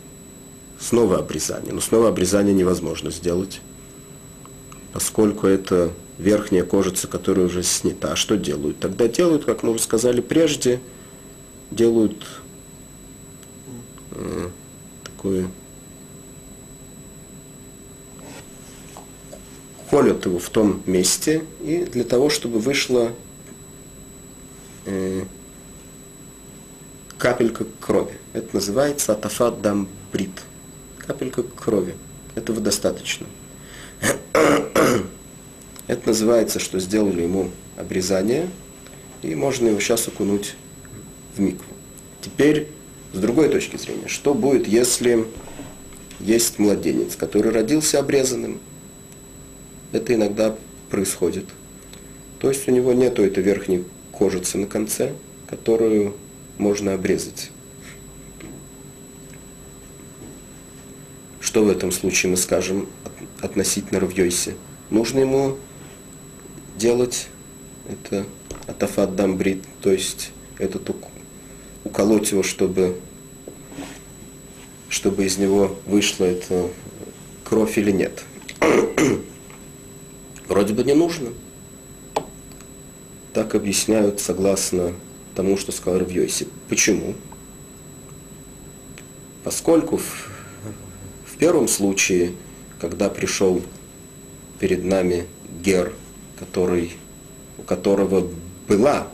[0.80, 1.74] снова обрезание.
[1.74, 3.62] Но снова обрезание невозможно сделать,
[4.94, 8.14] поскольку это верхняя кожица, которая уже снята.
[8.14, 8.80] А что делают?
[8.80, 10.80] Тогда делают, как мы уже сказали прежде,
[11.72, 12.16] делают
[14.18, 14.50] э,
[15.04, 15.48] такое
[19.90, 23.14] колют его в том месте, и для того, чтобы вышло
[24.86, 25.24] э,
[27.18, 28.18] капелька крови.
[28.34, 30.44] Это называется атафат дам брит.
[31.00, 31.96] Капелька крови.
[32.36, 33.26] Этого достаточно.
[35.88, 38.50] Это называется, что сделали ему обрезание,
[39.24, 40.56] и можно его сейчас окунуть
[41.36, 41.74] в микву.
[42.22, 42.70] Теперь,
[43.18, 45.26] с другой точки зрения, что будет, если
[46.20, 48.60] есть младенец, который родился обрезанным?
[49.92, 50.56] это иногда
[50.90, 51.46] происходит.
[52.40, 55.14] То есть у него нету этой верхней кожицы на конце,
[55.50, 56.16] которую
[56.58, 57.52] можно обрезать.
[61.40, 62.88] Что в этом случае мы скажем
[63.42, 64.56] относительно Равьёйси?
[64.90, 65.58] Нужно ему
[66.78, 67.28] делать
[67.90, 68.26] это
[68.68, 70.92] атафат дамбрит, то есть этот
[71.84, 73.00] уколоть его, чтобы,
[74.90, 76.70] чтобы из него вышла эта
[77.44, 78.24] кровь или нет.
[80.48, 81.30] Вроде бы не нужно.
[83.34, 84.94] Так объясняют согласно
[85.36, 86.48] тому, что сказал Равьёйси.
[86.70, 87.14] Почему?
[89.44, 90.30] Поскольку в,
[91.26, 92.34] в первом случае,
[92.80, 93.62] когда пришел
[94.60, 95.28] перед нами
[95.64, 95.94] Гер,
[96.40, 96.94] который,
[97.58, 98.28] у которого
[98.68, 99.08] была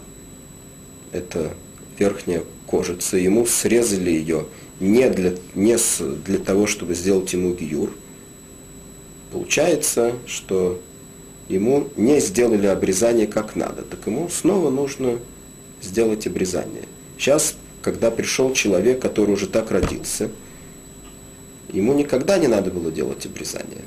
[1.11, 1.53] эта
[1.99, 4.45] верхняя кожица, ему срезали ее
[4.83, 7.91] не для, не с, для того, чтобы сделать ему гиюр.
[9.31, 10.81] Получается, что
[11.47, 15.19] ему не сделали обрезание как надо, так ему снова нужно
[15.81, 16.83] сделать обрезание.
[17.17, 20.29] Сейчас, когда пришел человек, который уже так родился,
[21.71, 23.83] ему никогда не надо было делать обрезание.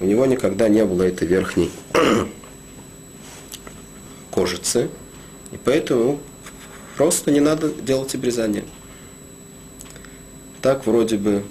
[0.00, 1.70] У него никогда не было этой верхней
[4.30, 4.88] кожицы,
[5.52, 6.20] и поэтому
[6.96, 8.64] просто не надо делать обрезание.
[10.66, 11.44] Так вроде бы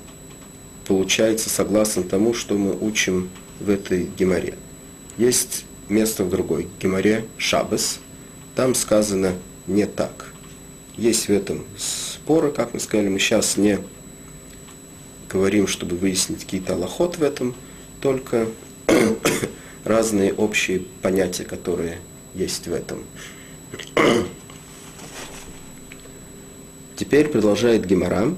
[0.85, 3.29] получается согласно тому, что мы учим
[3.61, 4.55] в этой геморе.
[5.17, 7.99] Есть место в другой геморе Шабас,
[8.57, 9.31] там сказано
[9.67, 10.33] не так.
[10.97, 13.79] Есть в этом споры, как мы сказали, мы сейчас не
[15.29, 17.55] говорим, чтобы выяснить какие-то аллахот в этом,
[18.01, 18.49] только
[19.85, 21.99] разные общие понятия, которые
[22.33, 23.05] есть в этом.
[26.97, 28.35] Теперь продолжает Гемора.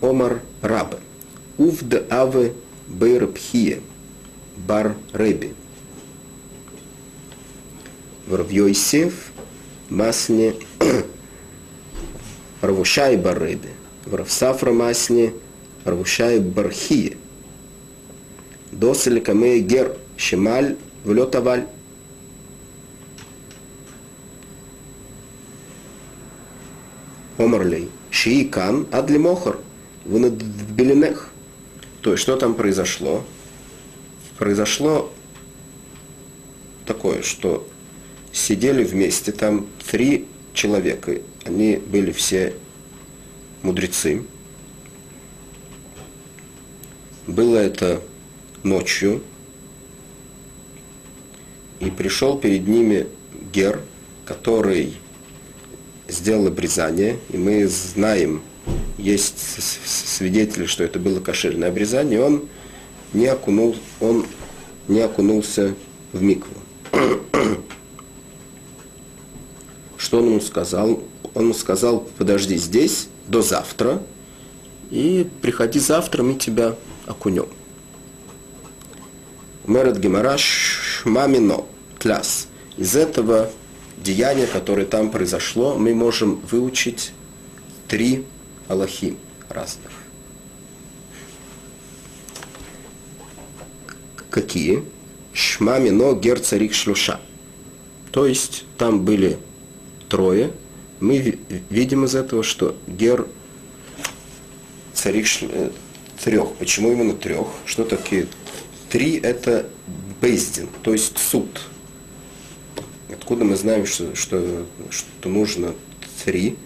[0.00, 0.98] Омар Раба.
[1.56, 2.52] Увд аве
[2.86, 3.80] бейрпхие
[4.56, 5.54] бар Реби.
[8.26, 9.32] Вравьойсев
[9.88, 10.54] масне
[12.62, 13.70] Равушай бар Реби.
[14.04, 15.32] Вравсафра масне
[15.84, 17.16] Равушай бархие.
[18.70, 21.66] Досель камей гер шемаль влет аваль.
[27.36, 27.88] Омарлей.
[28.10, 29.58] Шии кан адли мохар.
[30.08, 31.28] В белинех.
[32.00, 33.24] То есть, что там произошло?
[34.38, 35.12] Произошло
[36.86, 37.68] такое, что
[38.32, 41.20] сидели вместе там три человека.
[41.44, 42.54] Они были все
[43.62, 44.24] мудрецы.
[47.26, 48.00] Было это
[48.62, 49.22] ночью,
[51.80, 53.08] и пришел перед ними
[53.52, 53.82] Гер,
[54.24, 54.94] который
[56.08, 58.40] сделал обрезание, и мы знаем,
[58.98, 59.38] есть
[59.86, 62.48] свидетели, что это было кошерное обрезание, он
[63.12, 64.26] не, окунул, он
[64.88, 65.74] не окунулся
[66.12, 66.54] в микву.
[69.96, 71.02] Что он ему сказал?
[71.34, 74.02] Он ему сказал, подожди здесь до завтра,
[74.90, 76.74] и приходи завтра, мы тебя
[77.06, 77.46] окунем.
[79.66, 81.64] Мерет Гемараш Мамино,
[81.98, 82.48] кляс.
[82.78, 83.50] Из этого
[83.98, 87.12] деяния, которое там произошло, мы можем выучить
[87.86, 88.24] три
[88.68, 89.16] Аллахи
[89.48, 89.92] разных.
[94.30, 94.84] Какие?
[95.32, 97.20] Шмамино гер царик шлюша.
[98.12, 99.38] То есть там были
[100.08, 100.52] трое.
[101.00, 101.38] Мы
[101.70, 103.26] видим из этого, что гер
[104.92, 105.70] царик э,
[106.22, 106.54] трех.
[106.54, 107.46] Почему именно трех?
[107.64, 108.26] Что такие
[108.88, 109.68] Три– это
[110.22, 111.60] бейздин, то есть суд.
[113.10, 115.74] Откуда мы знаем, что, что, что нужно
[116.24, 116.56] три?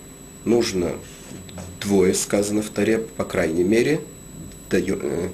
[0.45, 0.93] Нужно
[1.83, 4.01] двое, сказано в Таре, по крайней мере,
[4.71, 5.29] э,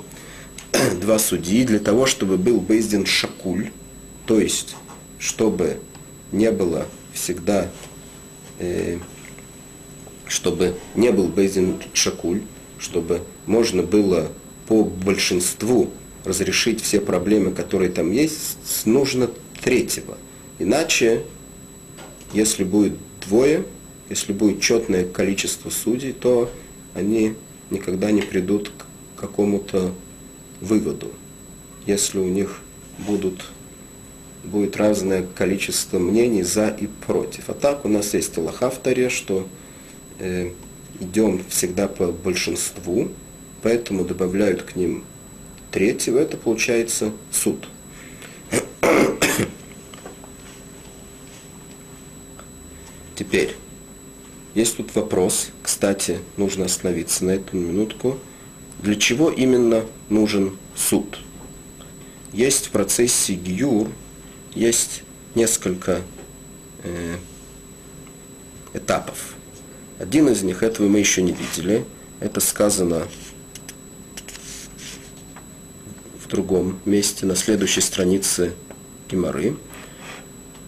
[1.00, 3.70] два судьи, для того, чтобы был бейздин шакуль,
[4.26, 4.76] то есть,
[5.18, 5.80] чтобы
[6.32, 7.70] не было всегда,
[8.58, 8.98] э,
[10.26, 12.42] чтобы не был бейздин шакуль,
[12.78, 14.30] чтобы можно было
[14.66, 15.90] по большинству
[16.24, 19.30] разрешить все проблемы, которые там есть, нужно
[19.62, 20.18] третьего.
[20.58, 21.22] Иначе,
[22.32, 22.94] если будет
[23.26, 23.64] двое,
[24.08, 26.50] если будет четное количество судей, то
[26.94, 27.34] они
[27.70, 29.92] никогда не придут к какому-то
[30.60, 31.12] выводу.
[31.86, 32.60] Если у них
[32.98, 33.44] будут,
[34.44, 37.50] будет разное количество мнений за и против.
[37.50, 39.46] А так у нас есть Аллаха в Таре, что
[40.18, 40.52] э,
[41.00, 43.10] идем всегда по большинству,
[43.62, 45.04] поэтому добавляют к ним
[45.70, 47.68] третьего, это получается суд.
[53.14, 53.54] Теперь,
[54.58, 58.18] есть тут вопрос, кстати, нужно остановиться на эту минутку.
[58.82, 61.20] Для чего именно нужен суд?
[62.32, 63.88] Есть в процессе гиюр,
[64.56, 65.02] есть
[65.36, 66.02] несколько
[66.82, 67.18] э,
[68.74, 69.36] этапов.
[70.00, 71.84] Один из них, этого мы еще не видели,
[72.18, 73.06] это сказано
[76.20, 78.54] в другом месте, на следующей странице
[79.08, 79.56] Гимары,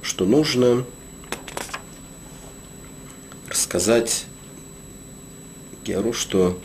[0.01, 0.85] что нужно
[3.71, 4.25] рассказать
[5.85, 6.59] Геру, что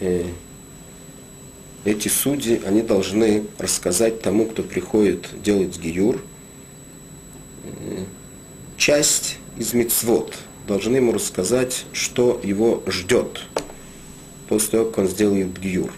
[0.00, 0.24] э,
[1.84, 6.20] эти судьи, они должны рассказать тому, кто приходит делать гиюр,
[7.62, 8.04] э,
[8.76, 10.34] часть из мицвод,
[10.66, 13.42] должны ему рассказать, что его ждет
[14.48, 15.92] после того, как он сделает гиюр.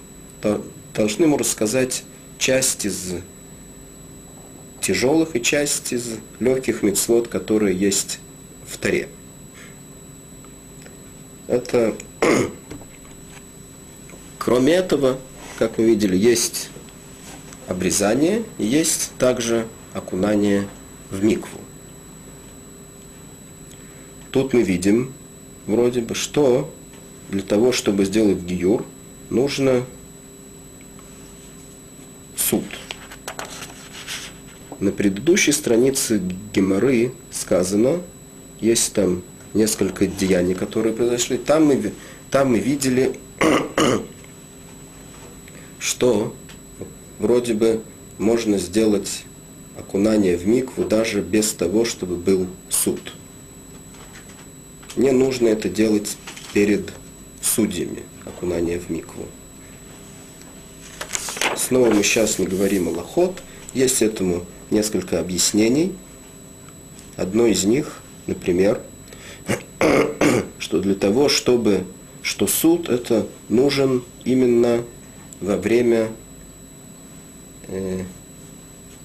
[0.95, 2.05] Должны ему рассказать
[2.37, 3.15] часть из
[4.83, 8.19] тяжелых и часть из легких мецвод, которые есть
[8.67, 9.09] в Таре.
[11.47, 11.95] Это
[14.39, 15.19] кроме этого,
[15.59, 16.69] как мы видели, есть
[17.69, 20.67] обрезание есть также окунание
[21.11, 21.61] в микву.
[24.33, 25.13] Тут мы видим,
[25.67, 26.73] вроде бы, что
[27.31, 28.85] для того, чтобы сделать гиюр,
[29.31, 29.85] нужно
[32.37, 32.65] суд.
[34.81, 36.21] На предыдущей странице
[36.53, 38.01] Геморы сказано,
[38.61, 39.23] есть там
[39.55, 41.37] несколько деяний, которые произошли.
[41.37, 41.93] Там мы,
[42.31, 43.19] там мы видели,
[45.79, 46.35] что
[47.19, 47.83] вроде бы
[48.19, 49.25] можно сделать
[49.79, 53.15] окунание в микву даже без того, чтобы был суд.
[54.97, 56.17] Не нужно это делать
[56.53, 56.93] перед
[57.41, 59.27] судьями, окунание в микву.
[61.57, 63.43] Снова мы сейчас не говорим о лохот.
[63.73, 65.95] Есть этому несколько объяснений.
[67.17, 68.83] Одно из них, например,
[70.59, 71.85] что для того, чтобы,
[72.23, 74.85] что суд это нужен именно
[75.41, 76.09] во время,
[77.69, 78.03] э,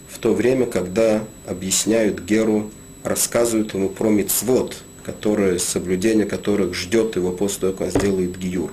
[0.09, 2.71] в то время, когда объясняют Геру,
[3.03, 8.71] рассказывают ему про мицвод, которые, соблюдение которых ждет его после того, как он сделает гиюр.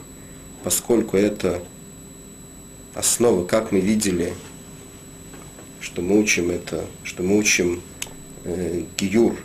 [0.65, 1.63] Поскольку это
[2.95, 4.35] основа, как мы видели,
[5.81, 7.83] что мы учим это, что мы учим
[8.45, 9.37] э, гиюр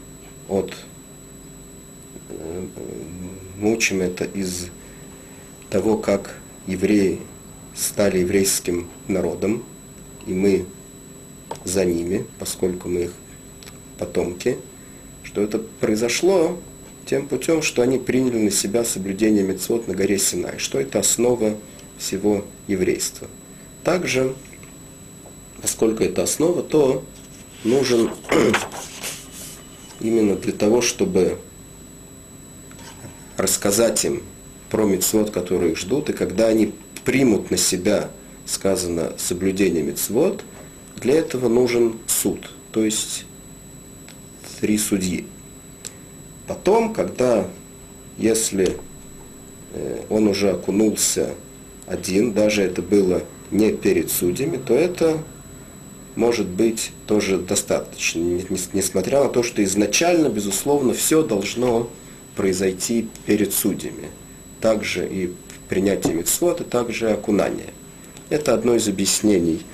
[0.47, 0.73] от
[3.57, 4.67] мы учим это из
[5.69, 6.37] того, как
[6.67, 7.19] евреи
[7.75, 9.63] стали еврейским народом,
[10.25, 10.65] и мы
[11.63, 13.13] за ними, поскольку мы их
[13.97, 14.57] потомки,
[15.23, 16.57] что это произошло?
[17.05, 21.57] Тем путем, что они приняли на себя соблюдение мецвод на горе Синай, что это основа
[21.97, 23.27] всего еврейства.
[23.83, 24.35] Также,
[25.61, 27.03] поскольку это основа, то
[27.63, 28.11] нужен
[29.99, 31.39] именно для того, чтобы
[33.39, 34.21] рассказать им
[34.69, 36.73] про мецвод, которые их ждут, и когда они
[37.05, 38.09] примут на себя,
[38.45, 40.43] сказано, соблюдение мецвод,
[40.97, 43.25] для этого нужен суд, то есть
[44.59, 45.25] три судьи.
[46.47, 47.47] Потом, когда,
[48.17, 48.77] если
[49.73, 51.35] э, он уже окунулся
[51.87, 55.19] один, даже это было не перед судьями, то это
[56.15, 58.19] может быть тоже достаточно,
[58.73, 61.89] несмотря на то, что изначально, безусловно, все должно
[62.39, 64.07] произойти перед судьями.
[64.61, 65.33] Также и
[65.67, 67.73] принятие митцвот, и также окунание.
[68.29, 69.65] Это одно из объяснений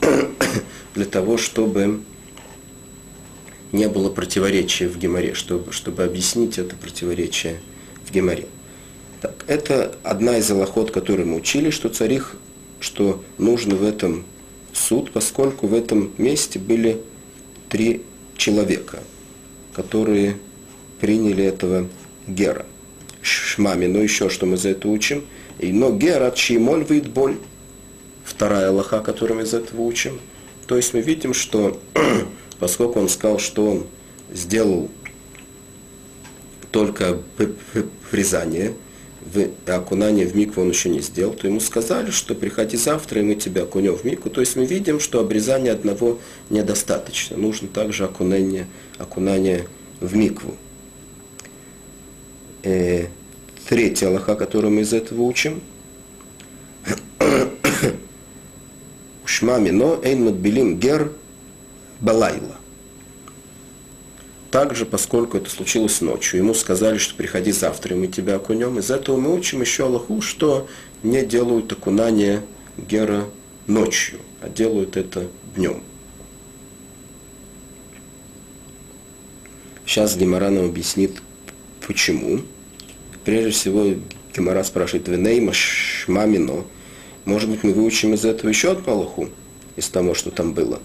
[0.94, 2.00] для того, чтобы
[3.70, 7.60] не было противоречия в Геморе, чтобы, чтобы объяснить это противоречие
[8.06, 8.46] в Геморе.
[9.20, 12.36] Так, это одна из аллахот, которую мы учили, что царих,
[12.80, 14.24] что нужно в этом
[14.72, 17.02] суд, поскольку в этом месте были
[17.68, 18.04] три
[18.38, 19.02] человека,
[19.74, 20.38] которые
[20.98, 21.88] приняли этого
[22.26, 22.66] гера.
[23.22, 25.24] Шмами, но еще что мы за это учим.
[25.58, 27.38] И но гера чимоль выйд боль.
[28.24, 30.20] Вторая аллаха, которую мы из этого учим.
[30.66, 31.80] То есть мы видим, что
[32.58, 33.86] поскольку он сказал, что он
[34.32, 34.90] сделал
[36.70, 37.18] только
[38.10, 38.74] врезание,
[39.26, 43.24] в окунание в микву он еще не сделал, то ему сказали, что приходи завтра, и
[43.24, 44.30] мы тебя окунем в микву.
[44.30, 46.18] То есть мы видим, что обрезания одного
[46.48, 47.36] недостаточно.
[47.36, 48.66] Нужно также окунание,
[48.98, 49.66] окунание
[50.00, 50.56] в микву.
[52.66, 53.06] Э,
[53.68, 55.62] третья Аллаха, которую мы из этого учим.
[59.24, 61.12] Ушмами, но эйн мадбилим гер
[62.00, 62.56] Балайла.
[64.50, 68.80] Также, поскольку это случилось ночью, ему сказали, что приходи завтра, и мы тебя окунем.
[68.80, 70.66] Из этого мы учим еще Аллаху, что
[71.04, 72.42] не делают окунание
[72.76, 73.26] Гера
[73.68, 75.84] ночью, а делают это днем.
[79.86, 81.22] Сейчас нам объяснит,
[81.86, 82.40] почему.
[83.26, 83.92] Прежде всего
[84.34, 86.64] Гемора спрашивает, Венейма Шмамино,
[87.24, 89.28] может быть, мы выучим из этого еще одну Аллаху,
[89.74, 90.80] из того, что там было.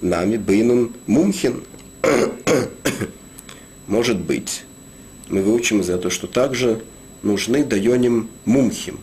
[0.00, 1.64] Нами Бейнун Мумхин.
[3.88, 4.62] может быть,
[5.28, 6.82] мы выучим из этого, что также
[7.22, 9.00] нужны дайоним мумхим,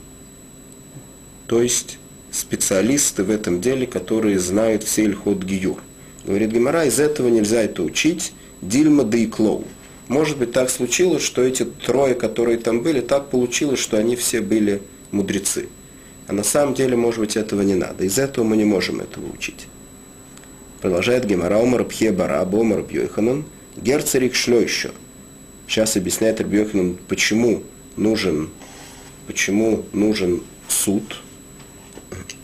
[1.48, 1.98] то есть
[2.32, 5.82] специалисты в этом деле, которые знают все ильхот гиюр.
[6.24, 9.66] Говорит Гемора, из этого нельзя это учить, дильма да и клоу.
[10.10, 14.41] Может быть, так случилось, что эти трое, которые там были, так получилось, что они все
[14.41, 14.82] были
[15.12, 15.70] мудрецы.
[16.28, 18.03] А на самом деле, может быть, этого не надо.
[18.03, 19.68] Из этого мы не можем этого учить.
[20.82, 23.45] Продолжает Гемора, Омар Пхе Бараб, Омар Бьойханан,
[23.78, 24.91] Герцерик Шлёйшо.
[25.68, 27.62] Сейчас объясняет Рабьёханан, почему
[27.95, 28.49] нужен,
[29.28, 31.22] почему нужен суд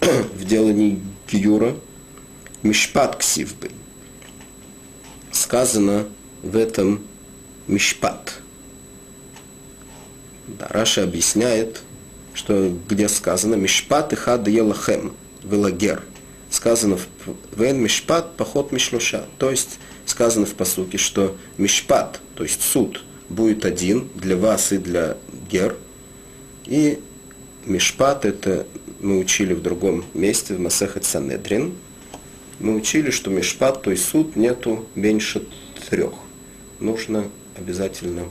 [0.02, 1.00] в делании
[1.32, 1.76] Гиюра.
[2.62, 3.70] Мишпат Ксивбы.
[5.32, 6.06] Сказано
[6.44, 7.02] в этом
[7.68, 8.40] Мишпат.
[10.48, 11.82] Да, Раша объясняет,
[12.34, 15.14] что где сказано Мишпат и хад елахем,
[15.44, 16.04] велагер.
[16.50, 17.08] Сказано в
[17.58, 19.26] Вен Мишпат поход Мишлуша.
[19.40, 24.78] То есть сказано в посуке, что Мишпат, то есть суд, будет один для вас и
[24.78, 25.18] для
[25.50, 25.76] гер.
[26.66, 27.00] И
[27.66, 28.68] Мишпат это
[29.00, 31.74] мы учили в другом месте, в Масехет Санедрин,
[32.60, 35.46] мы учили, что мишпат, то есть суд, нету меньше
[35.90, 36.14] трех.
[36.80, 38.30] Нужно обязательно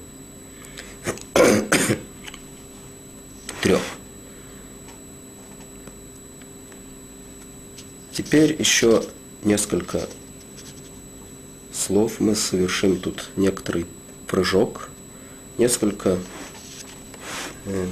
[3.62, 3.80] трех.
[8.12, 9.02] Теперь еще
[9.42, 10.08] несколько
[11.72, 12.20] слов.
[12.20, 13.86] Мы совершим тут некоторый
[14.28, 14.88] прыжок,
[15.58, 16.18] несколько
[17.66, 17.86] э,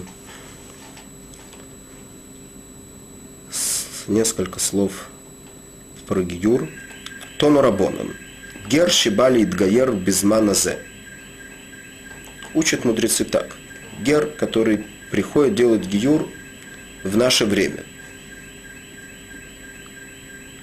[4.07, 5.09] несколько слов
[6.07, 6.69] про Гиюр.
[7.39, 8.15] Тону Рабонан.
[8.69, 10.79] Гер Шибали Идгаер Безманазе.
[12.55, 13.57] Учат мудрецы так.
[14.01, 16.29] Гер, который приходит делать Гиюр
[17.03, 17.85] в наше время.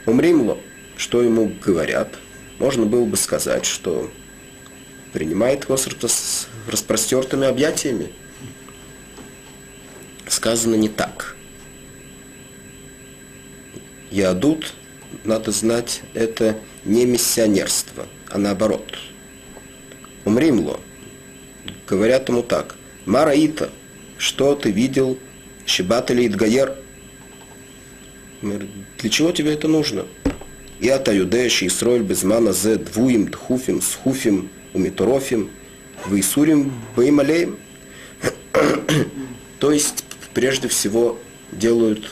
[0.06, 0.58] Умримло,
[0.98, 2.16] что ему говорят,
[2.60, 4.12] можно было бы сказать, что
[5.14, 8.12] принимает его с распростертыми объятиями.
[10.28, 11.36] Сказано не так.
[14.12, 14.74] Ядут
[15.24, 18.98] надо знать, это не миссионерство, а наоборот.
[20.26, 20.80] Умримло.
[21.88, 22.76] Говорят ему так.
[23.05, 23.70] Мараита,
[24.17, 25.17] что ты видел?
[25.65, 26.76] Щебат или Идгаер?
[28.41, 30.05] Для чего тебе это нужно?
[30.80, 35.49] Я таюдеш Исроиль безмана зе двуим дхуфим схуфим умиторофим
[36.07, 37.57] вейсурим беймалеем.
[39.59, 41.20] То есть, прежде всего,
[41.51, 42.09] делают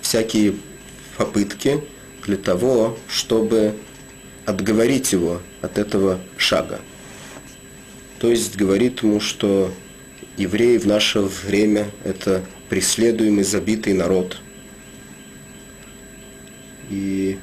[0.00, 0.54] всякие
[1.16, 1.82] попытки
[2.24, 3.74] для того, чтобы
[4.52, 6.80] отговорить его от этого шага.
[8.18, 9.72] То есть говорит ему, что
[10.36, 14.38] евреи в наше время– это преследуемый, забитый народ.
[16.88, 17.38] И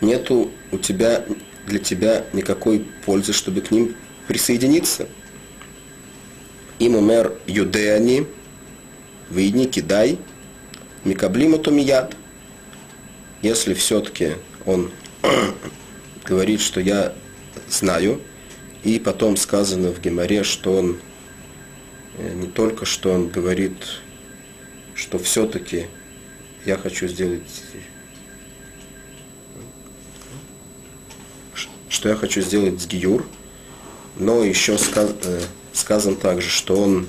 [0.00, 1.24] нету у тебя,
[1.66, 3.94] для тебя никакой пользы, чтобы к ним
[4.26, 5.06] присоединиться–
[6.80, 8.26] им умер юдеани,
[9.28, 10.18] выйдни, кидай,
[11.04, 12.16] микаблима тумият.
[13.42, 14.32] Если все-таки
[14.66, 14.90] он
[16.24, 17.14] говорит, что я
[17.68, 18.20] знаю,
[18.84, 20.98] и потом сказано в Геморе, что он
[22.18, 23.76] э, не только что он говорит,
[24.94, 25.86] что все-таки
[26.66, 27.42] я хочу сделать,
[31.88, 33.26] что я хочу сделать с Гиюр,
[34.16, 35.40] но еще сказано, э,
[35.72, 37.06] Сказано также, что он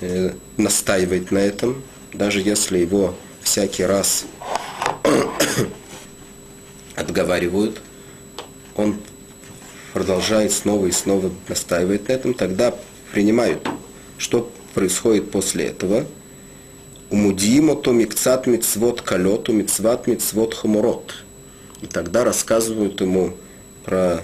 [0.00, 1.82] э, настаивает на этом,
[2.16, 4.24] даже если его всякий раз
[6.96, 7.80] отговаривают,
[8.74, 9.00] он
[9.92, 12.74] продолжает снова и снова настаивать на этом, тогда
[13.12, 13.66] принимают,
[14.18, 16.04] что происходит после этого.
[17.08, 21.14] Умудимо то микцат мицвод калету мицват мицвод хамурот.
[21.80, 23.36] И тогда рассказывают ему
[23.84, 24.22] про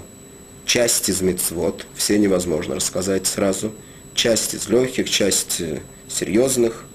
[0.65, 3.73] часть из мецвод, все невозможно рассказать сразу,
[4.13, 6.85] часть из легких, часть э, серьезных.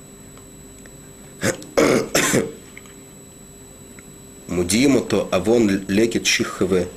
[4.48, 6.88] Мудимо то авон лекет шихове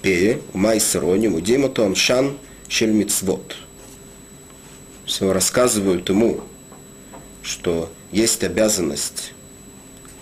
[0.00, 2.38] пее, умай сырони, мудимо то амшан
[2.68, 3.56] шель мицвод.
[5.04, 6.40] Все рассказывают ему,
[7.42, 9.32] что есть обязанность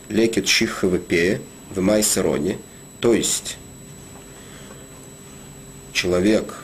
[0.09, 2.59] лекет шихове пее в май сырони,
[3.01, 3.59] то есть
[5.93, 6.55] человек,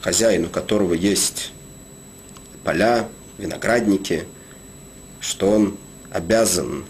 [0.00, 1.52] хозяин, у которого есть
[2.64, 4.24] поля, виноградники,
[5.20, 5.76] что он
[6.10, 6.84] обязан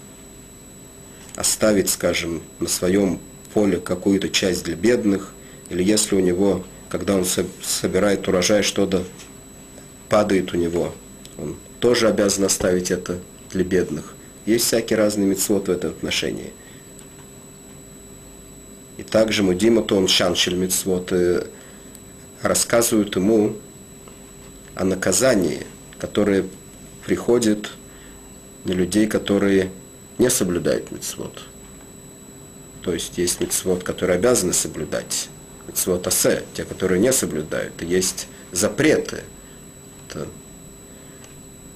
[1.37, 3.19] оставить, скажем, на своем
[3.53, 5.33] поле какую-то часть для бедных,
[5.69, 7.25] или если у него, когда он
[7.63, 9.03] собирает урожай, что-то
[10.09, 10.93] падает у него,
[11.37, 13.19] он тоже обязан оставить это
[13.51, 14.15] для бедных.
[14.45, 16.51] Есть всякие разные мецвод в этом отношении.
[18.97, 21.13] И также Мудима он Шаншель мецвод
[22.41, 23.57] рассказывают ему
[24.73, 25.67] о наказании,
[25.99, 26.45] которое
[27.05, 27.69] приходит
[28.63, 29.71] на людей, которые
[30.17, 31.43] не соблюдают мецвод.
[32.81, 35.29] То есть есть мецвод, которые обязаны соблюдать.
[35.67, 37.81] Мецвод асе, те, которые не соблюдают.
[37.81, 39.23] Есть запреты.
[40.07, 40.27] Это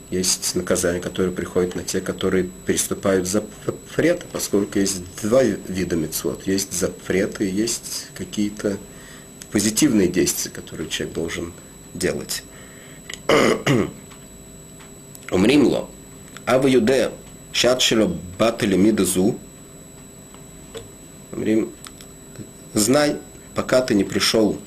[0.09, 6.45] есть наказание, которое приходит на те, которые переступают запреты, поскольку есть два вида мецвод.
[6.47, 8.77] Есть запреты, есть какие-то
[9.51, 11.53] позитивные действия, которые человек должен
[11.93, 12.43] делать.
[15.31, 15.89] Умримло.
[16.45, 16.67] А в
[17.51, 19.37] Юде шатшило батали мидазу.
[21.31, 21.71] Умрим.
[22.73, 23.17] Знай,
[23.55, 24.57] пока ты не пришел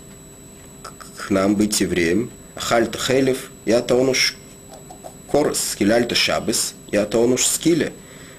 [1.16, 4.37] к нам быть евреем, хальта хелев, я то он уж
[5.26, 7.93] корс, скиляльта шабес, я то он уж скиле.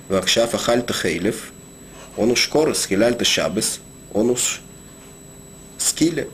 [0.07, 1.51] Вакшафа хальта хейлев,
[2.15, 3.79] он уж корс, скиляльта шабес,
[4.13, 4.61] он уж
[5.79, 6.29] скиле.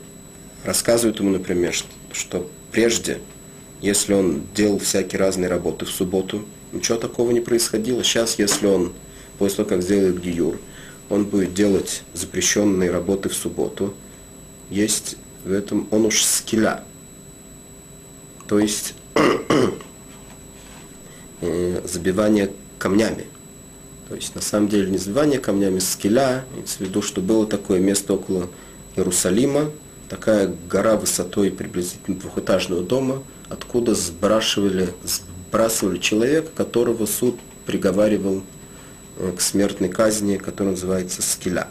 [0.64, 1.74] Рассказывают ему, например,
[2.12, 3.18] что прежде,
[3.80, 8.02] если он делал всякие разные работы в субботу, ничего такого не происходило.
[8.02, 8.92] Сейчас, если он,
[9.38, 10.58] после того, как сделает гиюр,
[11.08, 13.94] он будет делать запрещенные работы в субботу,
[14.70, 16.82] есть в этом, он уж скиля.
[18.48, 18.94] То есть
[21.40, 23.26] э, забивание камнями.
[24.08, 27.80] То есть на самом деле не забивание камнями, скиля, имеется в виду, что было такое
[27.80, 28.48] место около
[28.96, 29.70] Иерусалима,
[30.08, 34.92] такая гора высотой приблизительно двухэтажного дома, откуда сбрасывали,
[35.52, 38.42] сбрасывали человека, которого суд приговаривал
[39.18, 41.68] э, к смертной казни, которая называется скиля.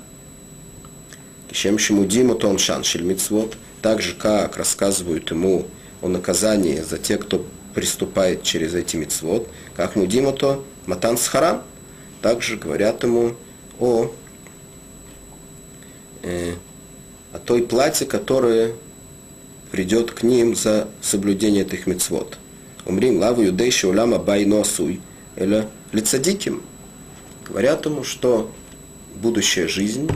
[1.51, 5.65] Чем Шимудиму Тон Шан Шельмицвод, так же, как рассказывают ему
[6.03, 11.63] о наказании за тех, кто приступает через эти мицвод, как Мудиму то Матан Схарам,
[12.21, 13.34] также говорят ему
[13.79, 14.11] о
[16.21, 16.53] э,
[17.34, 18.73] о той плате, которая
[19.71, 21.88] придет к ним за соблюдение этих
[22.82, 22.88] мецвод.
[22.88, 25.01] Умрим лаву юдейши улама байносуй,
[25.36, 26.61] или лицадиким.
[27.47, 28.51] Говорят ему, что
[29.15, 30.09] будущая жизнь,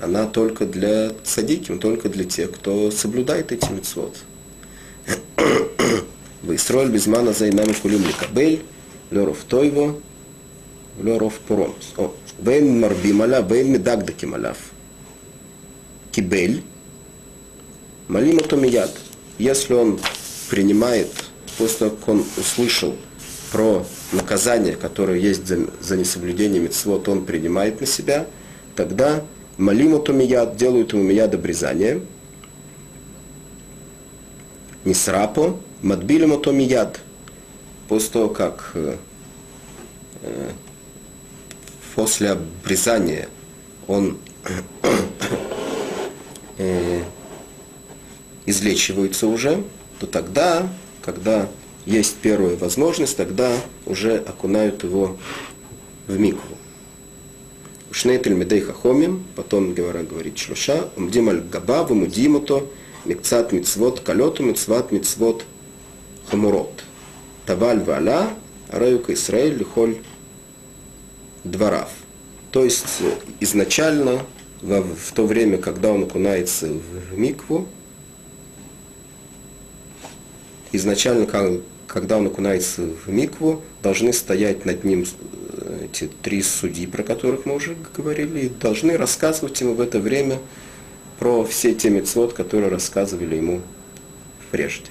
[0.00, 4.16] она только для цадиким, только для тех, кто соблюдает эти мецвод.
[6.42, 8.62] Вы строили безмана за инами кулим ликабель,
[9.10, 9.98] леров тойво,
[11.02, 11.94] леров пуромс.
[12.38, 14.56] Вейн марбималя, вейн медагдаким аляв
[16.12, 16.62] кибель,
[18.08, 18.90] малим мияд.
[19.38, 20.00] Если он
[20.48, 21.08] принимает,
[21.56, 22.96] после того, как он услышал
[23.52, 28.26] про наказание, которое есть за, за несоблюдение митцвот, он принимает на себя,
[28.74, 29.22] тогда
[29.56, 32.02] малиму мияд, делают ему мияд обрезание,
[34.84, 37.00] нисрапо, мадбилему мияд.
[37.88, 38.96] После того, как э,
[40.22, 40.50] э,
[41.94, 43.28] после обрезания
[43.86, 44.18] он
[46.58, 47.02] э,
[48.44, 49.64] излечиваются уже,
[49.98, 50.68] то тогда,
[51.02, 51.48] когда
[51.86, 53.52] есть первая возможность, тогда
[53.86, 55.16] уже окунают его
[56.06, 56.56] в микву.
[57.90, 62.70] Шнейтель медей хахомим, потом Гевара говорит шлуша, умдим аль габа, вымудим то,
[63.04, 65.44] микцат мицвот калету, мицват мицвот
[66.30, 66.84] хамурот.
[67.46, 68.28] Таваль валя,
[68.68, 69.96] раюка Исраэль, лихоль
[71.44, 71.88] дворав.
[72.52, 74.20] То есть э, изначально
[74.60, 77.68] в то время, когда он окунается в микву,
[80.72, 81.26] изначально,
[81.86, 85.04] когда он окунается в микву, должны стоять над ним
[85.52, 89.98] э, эти три судьи, про которых мы уже говорили, и должны рассказывать ему в это
[89.98, 90.38] время
[91.18, 93.62] про все те мецвод, которые рассказывали ему
[94.50, 94.90] прежде.